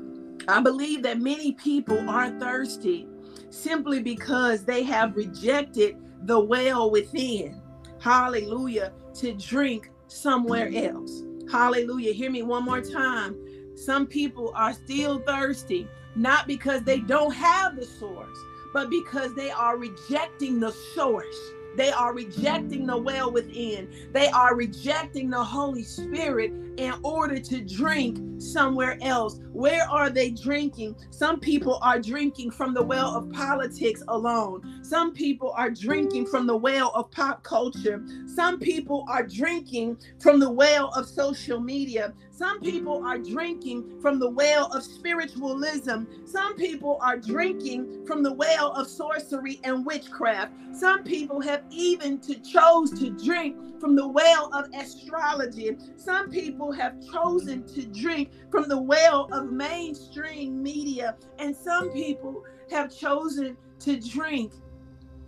I 0.47 0.61
believe 0.61 1.03
that 1.03 1.19
many 1.19 1.51
people 1.53 2.09
are 2.09 2.29
thirsty 2.39 3.07
simply 3.49 4.01
because 4.01 4.63
they 4.63 4.83
have 4.83 5.15
rejected 5.15 5.97
the 6.23 6.39
well 6.39 6.89
within. 6.89 7.61
Hallelujah. 7.99 8.93
To 9.15 9.33
drink 9.33 9.91
somewhere 10.07 10.71
else. 10.73 11.23
Hallelujah. 11.51 12.13
Hear 12.13 12.31
me 12.31 12.43
one 12.43 12.63
more 12.63 12.81
time. 12.81 13.35
Some 13.75 14.07
people 14.07 14.51
are 14.55 14.73
still 14.73 15.19
thirsty, 15.19 15.87
not 16.15 16.47
because 16.47 16.83
they 16.83 16.99
don't 16.99 17.33
have 17.33 17.75
the 17.75 17.85
source, 17.85 18.37
but 18.73 18.89
because 18.89 19.33
they 19.35 19.51
are 19.51 19.77
rejecting 19.77 20.59
the 20.59 20.71
source. 20.95 21.37
They 21.75 21.91
are 21.91 22.13
rejecting 22.13 22.87
the 22.87 22.97
well 22.97 23.31
within. 23.31 24.09
They 24.11 24.29
are 24.29 24.55
rejecting 24.55 25.29
the 25.29 25.43
Holy 25.43 25.83
Spirit 25.83 26.51
in 26.77 26.93
order 27.03 27.39
to 27.39 27.61
drink 27.61 28.19
somewhere 28.41 28.97
else. 29.01 29.39
Where 29.51 29.83
are 29.89 30.09
they 30.09 30.29
drinking? 30.29 30.95
Some 31.09 31.39
people 31.39 31.79
are 31.81 31.99
drinking 31.99 32.51
from 32.51 32.73
the 32.73 32.83
well 32.83 33.15
of 33.15 33.31
politics 33.31 34.03
alone. 34.07 34.81
Some 34.83 35.13
people 35.13 35.51
are 35.57 35.71
drinking 35.71 36.27
from 36.27 36.45
the 36.47 36.55
well 36.55 36.91
of 36.95 37.09
pop 37.11 37.43
culture. 37.43 38.03
Some 38.27 38.59
people 38.59 39.05
are 39.09 39.23
drinking 39.23 39.97
from 40.19 40.39
the 40.39 40.49
well 40.49 40.89
of 40.95 41.07
social 41.07 41.59
media. 41.59 42.13
Some 42.31 42.59
people 42.61 43.03
are 43.03 43.17
drinking 43.17 43.99
from 43.99 44.19
the 44.19 44.29
well 44.29 44.71
of 44.71 44.83
spiritualism. 44.83 46.03
Some 46.25 46.55
people 46.55 46.99
are 47.01 47.17
drinking 47.17 48.05
from 48.05 48.21
the 48.21 48.33
well 48.33 48.73
of 48.73 48.87
sorcery 48.87 49.59
and 49.63 49.83
witchcraft. 49.83 50.53
Some 50.71 51.03
people 51.03 51.41
have 51.41 51.63
even 51.71 52.19
to 52.19 52.35
chose 52.35 52.91
to 52.99 53.09
drink 53.09 53.55
from 53.79 53.95
the 53.95 54.07
well 54.07 54.53
of 54.53 54.69
astrology. 54.75 55.75
Some 55.95 56.29
people 56.29 56.66
have 56.71 56.95
chosen 57.11 57.65
to 57.73 57.85
drink 57.85 58.31
from 58.51 58.67
the 58.69 58.77
well 58.77 59.29
of 59.31 59.51
mainstream 59.51 60.61
media. 60.61 61.15
And 61.39 61.55
some 61.55 61.91
people 61.91 62.43
have 62.71 62.95
chosen 62.95 63.57
to 63.79 63.99
drink 63.99 64.53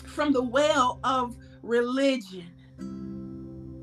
from 0.06 0.34
the 0.34 0.43
well 0.43 0.99
of 1.04 1.36
religion. 1.62 2.47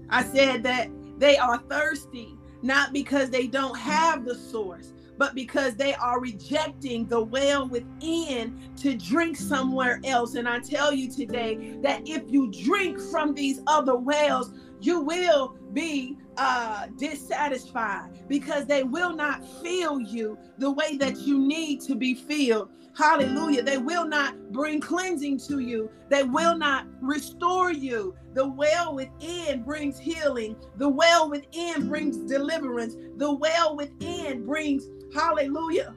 I 0.08 0.22
said 0.22 0.62
that 0.64 0.90
they 1.18 1.36
are 1.36 1.58
thirsty, 1.58 2.36
not 2.62 2.92
because 2.92 3.30
they 3.30 3.46
don't 3.46 3.76
have 3.76 4.24
the 4.24 4.34
source, 4.34 4.92
but 5.18 5.34
because 5.34 5.76
they 5.76 5.94
are 5.94 6.20
rejecting 6.20 7.06
the 7.06 7.22
well 7.22 7.68
within 7.68 8.58
to 8.76 8.94
drink 8.94 9.36
somewhere 9.36 10.00
else. 10.04 10.34
And 10.34 10.48
I 10.48 10.58
tell 10.58 10.92
you 10.92 11.10
today 11.10 11.78
that 11.82 12.02
if 12.06 12.22
you 12.30 12.50
drink 12.50 13.00
from 13.00 13.34
these 13.34 13.60
other 13.66 13.96
wells, 13.96 14.52
you 14.80 15.00
will 15.00 15.56
be 15.72 16.16
uh, 16.36 16.86
dissatisfied 16.98 18.10
because 18.28 18.66
they 18.66 18.82
will 18.82 19.14
not 19.14 19.44
feel 19.62 20.00
you 20.00 20.38
the 20.58 20.70
way 20.70 20.96
that 20.96 21.18
you 21.18 21.38
need 21.38 21.80
to 21.82 21.94
be 21.94 22.14
filled. 22.14 22.70
Hallelujah. 22.96 23.62
They 23.62 23.78
will 23.78 24.06
not 24.06 24.52
bring 24.52 24.80
cleansing 24.80 25.38
to 25.48 25.58
you, 25.58 25.90
they 26.08 26.22
will 26.22 26.56
not 26.56 26.86
restore 27.00 27.70
you. 27.72 28.14
The 28.32 28.48
well 28.48 28.94
within 28.94 29.62
brings 29.62 29.98
healing, 29.98 30.56
the 30.76 30.88
well 30.88 31.30
within 31.30 31.88
brings 31.88 32.16
deliverance, 32.16 32.96
the 33.16 33.34
well 33.34 33.76
within 33.76 34.44
brings, 34.46 34.88
hallelujah 35.14 35.94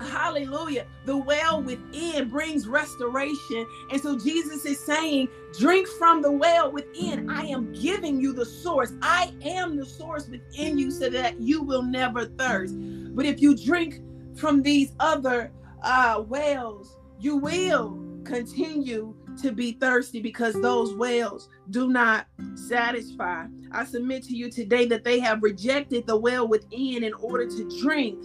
Hallelujah. 0.00 0.86
The 1.04 1.16
well 1.16 1.62
within 1.62 2.28
brings 2.28 2.68
restoration. 2.68 3.66
And 3.90 4.00
so 4.00 4.18
Jesus 4.18 4.64
is 4.64 4.78
saying, 4.84 5.28
drink 5.58 5.88
from 5.98 6.22
the 6.22 6.30
well 6.30 6.70
within. 6.70 7.28
I 7.30 7.46
am 7.46 7.72
giving 7.72 8.20
you 8.20 8.32
the 8.32 8.46
source. 8.46 8.92
I 9.02 9.32
am 9.42 9.76
the 9.76 9.86
source 9.86 10.28
within 10.28 10.78
you 10.78 10.90
so 10.90 11.08
that 11.10 11.40
you 11.40 11.62
will 11.62 11.82
never 11.82 12.26
thirst. 12.26 12.74
But 12.78 13.26
if 13.26 13.40
you 13.40 13.56
drink 13.56 14.00
from 14.36 14.62
these 14.62 14.92
other 15.00 15.52
uh, 15.82 16.22
wells, 16.26 16.96
you 17.18 17.36
will 17.36 17.98
continue 18.24 19.14
to 19.42 19.52
be 19.52 19.72
thirsty 19.72 20.20
because 20.20 20.54
those 20.54 20.94
wells 20.94 21.48
do 21.70 21.88
not 21.88 22.26
satisfy. 22.54 23.46
I 23.72 23.84
submit 23.84 24.24
to 24.24 24.36
you 24.36 24.50
today 24.50 24.86
that 24.86 25.04
they 25.04 25.18
have 25.20 25.42
rejected 25.42 26.06
the 26.06 26.16
well 26.16 26.46
within 26.46 27.04
in 27.04 27.14
order 27.14 27.46
to 27.46 27.80
drink 27.80 28.18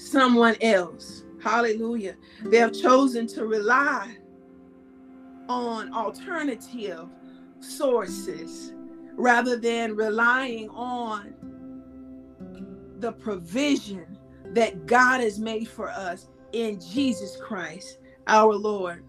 someone 0.00 0.56
else. 0.60 1.24
Hallelujah. 1.42 2.16
They 2.44 2.58
have 2.58 2.72
chosen 2.72 3.26
to 3.28 3.46
rely 3.46 4.16
on 5.48 5.92
alternative 5.92 7.08
sources 7.60 8.72
rather 9.16 9.56
than 9.56 9.96
relying 9.96 10.68
on 10.70 11.34
the 12.98 13.12
provision 13.12 14.18
that 14.52 14.86
God 14.86 15.20
has 15.20 15.38
made 15.38 15.68
for 15.68 15.90
us 15.90 16.28
in 16.52 16.80
Jesus 16.80 17.36
Christ, 17.36 17.98
our 18.26 18.54
Lord. 18.54 19.04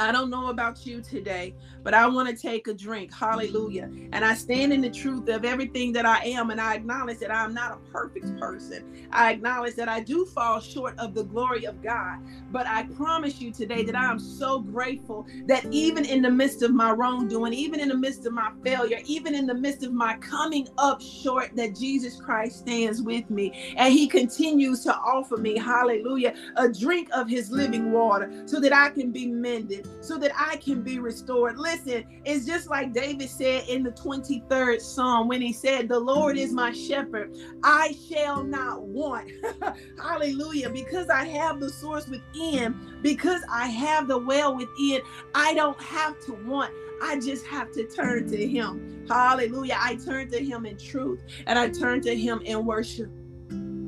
I 0.00 0.12
don't 0.12 0.30
know 0.30 0.48
about 0.48 0.86
you 0.86 1.00
today, 1.02 1.54
but 1.88 1.94
I 1.94 2.06
want 2.06 2.28
to 2.28 2.36
take 2.36 2.68
a 2.68 2.74
drink. 2.74 3.14
Hallelujah. 3.14 3.88
And 4.12 4.22
I 4.22 4.34
stand 4.34 4.74
in 4.74 4.82
the 4.82 4.90
truth 4.90 5.26
of 5.30 5.42
everything 5.46 5.90
that 5.94 6.04
I 6.04 6.22
am, 6.22 6.50
and 6.50 6.60
I 6.60 6.74
acknowledge 6.74 7.18
that 7.20 7.34
I'm 7.34 7.54
not 7.54 7.72
a 7.72 7.90
perfect 7.90 8.38
person. 8.38 8.84
I 9.10 9.32
acknowledge 9.32 9.74
that 9.76 9.88
I 9.88 10.00
do 10.00 10.26
fall 10.26 10.60
short 10.60 10.98
of 10.98 11.14
the 11.14 11.24
glory 11.24 11.64
of 11.64 11.82
God. 11.82 12.18
But 12.50 12.66
I 12.66 12.82
promise 12.82 13.40
you 13.40 13.50
today 13.50 13.84
that 13.84 13.96
I 13.96 14.10
am 14.10 14.18
so 14.18 14.60
grateful 14.60 15.26
that 15.46 15.66
even 15.70 16.04
in 16.04 16.20
the 16.20 16.30
midst 16.30 16.60
of 16.62 16.74
my 16.74 16.90
wrongdoing, 16.90 17.54
even 17.54 17.80
in 17.80 17.88
the 17.88 17.96
midst 17.96 18.26
of 18.26 18.34
my 18.34 18.50
failure, 18.62 18.98
even 19.06 19.34
in 19.34 19.46
the 19.46 19.54
midst 19.54 19.82
of 19.82 19.94
my 19.94 20.18
coming 20.18 20.68
up 20.76 21.00
short, 21.00 21.56
that 21.56 21.74
Jesus 21.74 22.20
Christ 22.20 22.58
stands 22.58 23.00
with 23.00 23.30
me 23.30 23.74
and 23.78 23.94
he 23.94 24.08
continues 24.08 24.84
to 24.84 24.94
offer 24.94 25.38
me, 25.38 25.56
hallelujah, 25.56 26.34
a 26.56 26.68
drink 26.68 27.08
of 27.14 27.30
his 27.30 27.50
living 27.50 27.92
water 27.92 28.30
so 28.44 28.60
that 28.60 28.74
I 28.74 28.90
can 28.90 29.10
be 29.10 29.26
mended 29.26 29.88
so 30.02 30.18
that 30.18 30.32
I 30.36 30.56
can 30.56 30.82
be 30.82 30.98
restored. 30.98 31.58
Listen, 31.58 31.77
it's 31.86 32.46
just 32.46 32.68
like 32.68 32.92
David 32.92 33.28
said 33.28 33.68
in 33.68 33.82
the 33.82 33.90
23rd 33.90 34.80
Psalm 34.80 35.28
when 35.28 35.40
he 35.40 35.52
said, 35.52 35.88
The 35.88 35.98
Lord 35.98 36.36
is 36.36 36.52
my 36.52 36.72
shepherd, 36.72 37.36
I 37.62 37.96
shall 38.08 38.42
not 38.42 38.82
want. 38.82 39.30
Hallelujah. 40.02 40.70
Because 40.70 41.08
I 41.08 41.24
have 41.26 41.60
the 41.60 41.70
source 41.70 42.08
within, 42.08 42.74
because 43.02 43.42
I 43.50 43.66
have 43.68 44.08
the 44.08 44.18
well 44.18 44.56
within, 44.56 45.00
I 45.34 45.54
don't 45.54 45.80
have 45.80 46.18
to 46.26 46.32
want. 46.32 46.72
I 47.02 47.20
just 47.20 47.46
have 47.46 47.70
to 47.72 47.86
turn 47.86 48.28
to 48.28 48.46
him. 48.46 49.06
Hallelujah. 49.08 49.76
I 49.78 49.96
turn 49.96 50.30
to 50.30 50.38
him 50.38 50.66
in 50.66 50.76
truth 50.76 51.22
and 51.46 51.58
I 51.58 51.68
turn 51.68 52.00
to 52.02 52.14
him 52.16 52.40
in 52.44 52.66
worship 52.66 53.10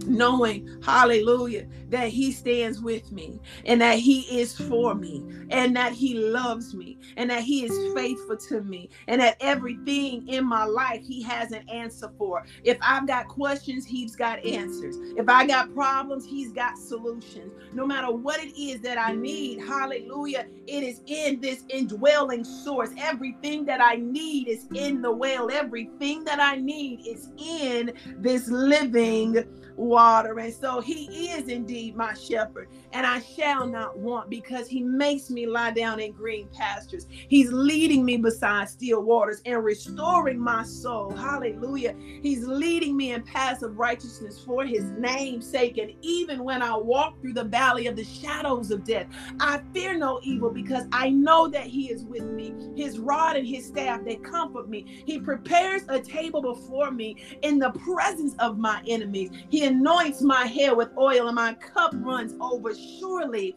knowing, 0.06 0.80
hallelujah, 0.82 1.66
that 1.88 2.08
He 2.08 2.32
stands 2.32 2.80
with 2.80 3.10
me 3.12 3.40
and 3.64 3.80
that 3.80 3.98
He 3.98 4.20
is 4.40 4.56
for 4.56 4.94
me 4.94 5.24
and 5.50 5.74
that 5.76 5.92
He 5.92 6.14
loves 6.14 6.74
me 6.74 6.98
and 7.16 7.30
that 7.30 7.42
He 7.42 7.64
is 7.64 7.94
faithful 7.94 8.36
to 8.36 8.62
me 8.62 8.88
and 9.08 9.20
that 9.20 9.36
everything 9.40 10.26
in 10.28 10.44
my 10.44 10.64
life 10.64 11.02
He 11.02 11.22
has 11.22 11.52
an 11.52 11.68
answer 11.68 12.10
for. 12.18 12.44
If 12.64 12.78
I've 12.82 13.06
got 13.06 13.28
questions, 13.28 13.86
He's 13.86 14.16
got 14.16 14.44
answers. 14.44 14.96
If 15.16 15.28
I 15.28 15.46
got 15.46 15.74
problems, 15.74 16.24
He's 16.24 16.52
got 16.52 16.78
solutions. 16.78 17.52
No 17.72 17.86
matter 17.86 18.10
what 18.10 18.40
it 18.42 18.58
is 18.58 18.80
that 18.82 18.98
I 18.98 19.14
need, 19.14 19.60
hallelujah, 19.60 20.46
it 20.66 20.82
is 20.82 21.00
in 21.06 21.40
this 21.40 21.64
indwelling 21.68 22.44
source. 22.44 22.90
Everything 22.98 23.64
that 23.66 23.80
I 23.80 23.96
need 23.96 24.48
is 24.48 24.66
in 24.74 25.02
the 25.02 25.10
well. 25.10 25.50
Everything 25.50 26.24
that 26.24 26.40
I 26.40 26.56
need 26.56 27.06
is 27.06 27.28
in 27.38 27.92
this 28.18 28.48
living 28.48 29.44
water. 29.90 30.38
And 30.38 30.54
so 30.54 30.80
he 30.80 31.30
is 31.32 31.48
indeed 31.48 31.96
my 31.96 32.14
shepherd, 32.14 32.68
and 32.92 33.04
I 33.04 33.20
shall 33.20 33.66
not 33.66 33.98
want 33.98 34.30
because 34.30 34.68
he 34.68 34.82
makes 34.82 35.30
me 35.30 35.46
lie 35.46 35.72
down 35.72 35.98
in 35.98 36.12
green 36.12 36.48
pastures. 36.54 37.06
He's 37.10 37.52
leading 37.52 38.04
me 38.04 38.16
beside 38.16 38.68
still 38.68 39.02
waters 39.02 39.42
and 39.44 39.64
restoring 39.64 40.38
my 40.38 40.62
soul. 40.62 41.10
Hallelujah. 41.10 41.96
He's 42.22 42.46
leading 42.46 42.96
me 42.96 43.12
in 43.12 43.22
paths 43.22 43.64
of 43.64 43.76
righteousness 43.78 44.38
for 44.38 44.64
his 44.64 44.84
name's 44.92 45.50
sake. 45.50 45.76
And 45.78 45.92
even 46.02 46.44
when 46.44 46.62
I 46.62 46.76
walk 46.76 47.20
through 47.20 47.32
the 47.32 47.44
valley 47.44 47.88
of 47.88 47.96
the 47.96 48.04
shadows 48.04 48.70
of 48.70 48.84
death, 48.84 49.08
I 49.40 49.60
fear 49.74 49.98
no 49.98 50.20
evil 50.22 50.50
because 50.50 50.84
I 50.92 51.10
know 51.10 51.48
that 51.48 51.66
he 51.66 51.90
is 51.90 52.04
with 52.04 52.22
me. 52.22 52.54
His 52.76 53.00
rod 53.00 53.36
and 53.36 53.46
his 53.46 53.66
staff, 53.66 54.04
they 54.04 54.16
comfort 54.16 54.68
me. 54.68 55.02
He 55.04 55.18
prepares 55.18 55.82
a 55.88 55.98
table 55.98 56.42
before 56.42 56.92
me 56.92 57.16
in 57.42 57.58
the 57.58 57.70
presence 57.72 58.34
of 58.38 58.56
my 58.56 58.82
enemies. 58.86 59.30
He 59.48 59.64
anoints 59.80 60.20
my 60.20 60.44
head 60.44 60.76
with 60.76 60.90
oil 60.98 61.26
and 61.26 61.34
my 61.34 61.54
cup 61.54 61.92
runs 61.94 62.34
over. 62.38 62.74
Surely 62.74 63.56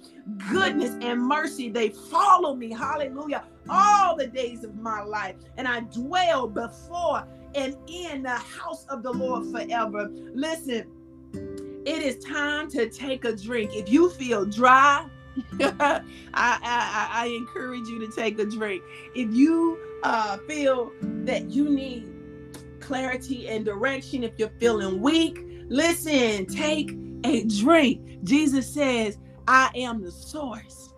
goodness 0.49 0.95
and 1.01 1.21
mercy, 1.21 1.69
they 1.69 1.89
follow 1.89 2.55
me. 2.55 2.71
Hallelujah. 2.71 3.43
All 3.69 4.15
the 4.15 4.27
days 4.27 4.63
of 4.63 4.75
my 4.75 5.01
life. 5.01 5.35
And 5.57 5.67
I 5.67 5.81
dwell 5.81 6.47
before 6.47 7.27
and 7.55 7.75
in 7.87 8.23
the 8.23 8.37
house 8.37 8.85
of 8.85 9.03
the 9.03 9.11
Lord 9.11 9.51
forever. 9.51 10.09
Listen, 10.33 10.85
it 11.85 12.01
is 12.01 12.23
time 12.23 12.69
to 12.71 12.89
take 12.89 13.25
a 13.25 13.35
drink. 13.35 13.71
If 13.73 13.89
you 13.89 14.09
feel 14.09 14.45
dry, 14.45 15.05
I, 15.59 16.01
I, 16.33 17.09
I, 17.11 17.25
encourage 17.35 17.87
you 17.87 17.99
to 17.99 18.15
take 18.15 18.37
a 18.37 18.45
drink. 18.45 18.83
If 19.15 19.33
you 19.33 19.79
uh, 20.03 20.37
feel 20.47 20.91
that 21.01 21.49
you 21.49 21.69
need 21.69 22.07
clarity 22.79 23.49
and 23.49 23.65
direction, 23.65 24.23
if 24.23 24.33
you're 24.37 24.51
feeling 24.59 25.01
weak, 25.01 25.52
Listen, 25.73 26.45
take 26.45 26.95
a 27.23 27.45
drink. 27.45 28.23
Jesus 28.23 28.71
says, 28.71 29.17
I 29.47 29.71
am 29.73 30.03
the 30.03 30.11
source. 30.11 30.93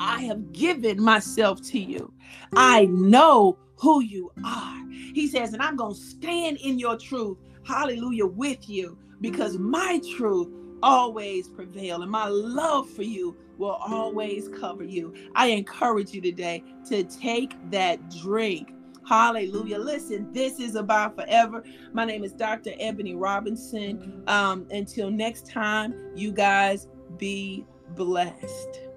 I 0.00 0.22
have 0.22 0.52
given 0.52 1.00
myself 1.00 1.62
to 1.68 1.78
you. 1.78 2.12
I 2.56 2.86
know 2.86 3.56
who 3.76 4.00
you 4.00 4.32
are. 4.44 4.82
He 5.14 5.28
says, 5.28 5.52
and 5.52 5.62
I'm 5.62 5.76
going 5.76 5.94
to 5.94 6.00
stand 6.00 6.56
in 6.56 6.80
your 6.80 6.98
truth. 6.98 7.38
Hallelujah, 7.64 8.26
with 8.26 8.68
you 8.68 8.98
because 9.20 9.56
my 9.56 10.00
truth 10.16 10.48
always 10.82 11.48
prevail 11.48 12.02
and 12.02 12.10
my 12.10 12.26
love 12.26 12.90
for 12.90 13.04
you 13.04 13.36
will 13.56 13.78
always 13.86 14.48
cover 14.48 14.82
you. 14.82 15.14
I 15.36 15.46
encourage 15.46 16.12
you 16.12 16.20
today 16.20 16.64
to 16.88 17.04
take 17.04 17.52
that 17.70 18.10
drink 18.10 18.72
Hallelujah. 19.10 19.78
Listen, 19.78 20.32
this 20.32 20.60
is 20.60 20.76
Abide 20.76 21.16
Forever. 21.16 21.64
My 21.92 22.04
name 22.04 22.22
is 22.22 22.32
Dr. 22.32 22.70
Ebony 22.78 23.16
Robinson. 23.16 24.22
Um, 24.28 24.68
until 24.70 25.10
next 25.10 25.50
time, 25.50 26.12
you 26.14 26.30
guys 26.30 26.86
be 27.16 27.66
blessed. 27.96 28.89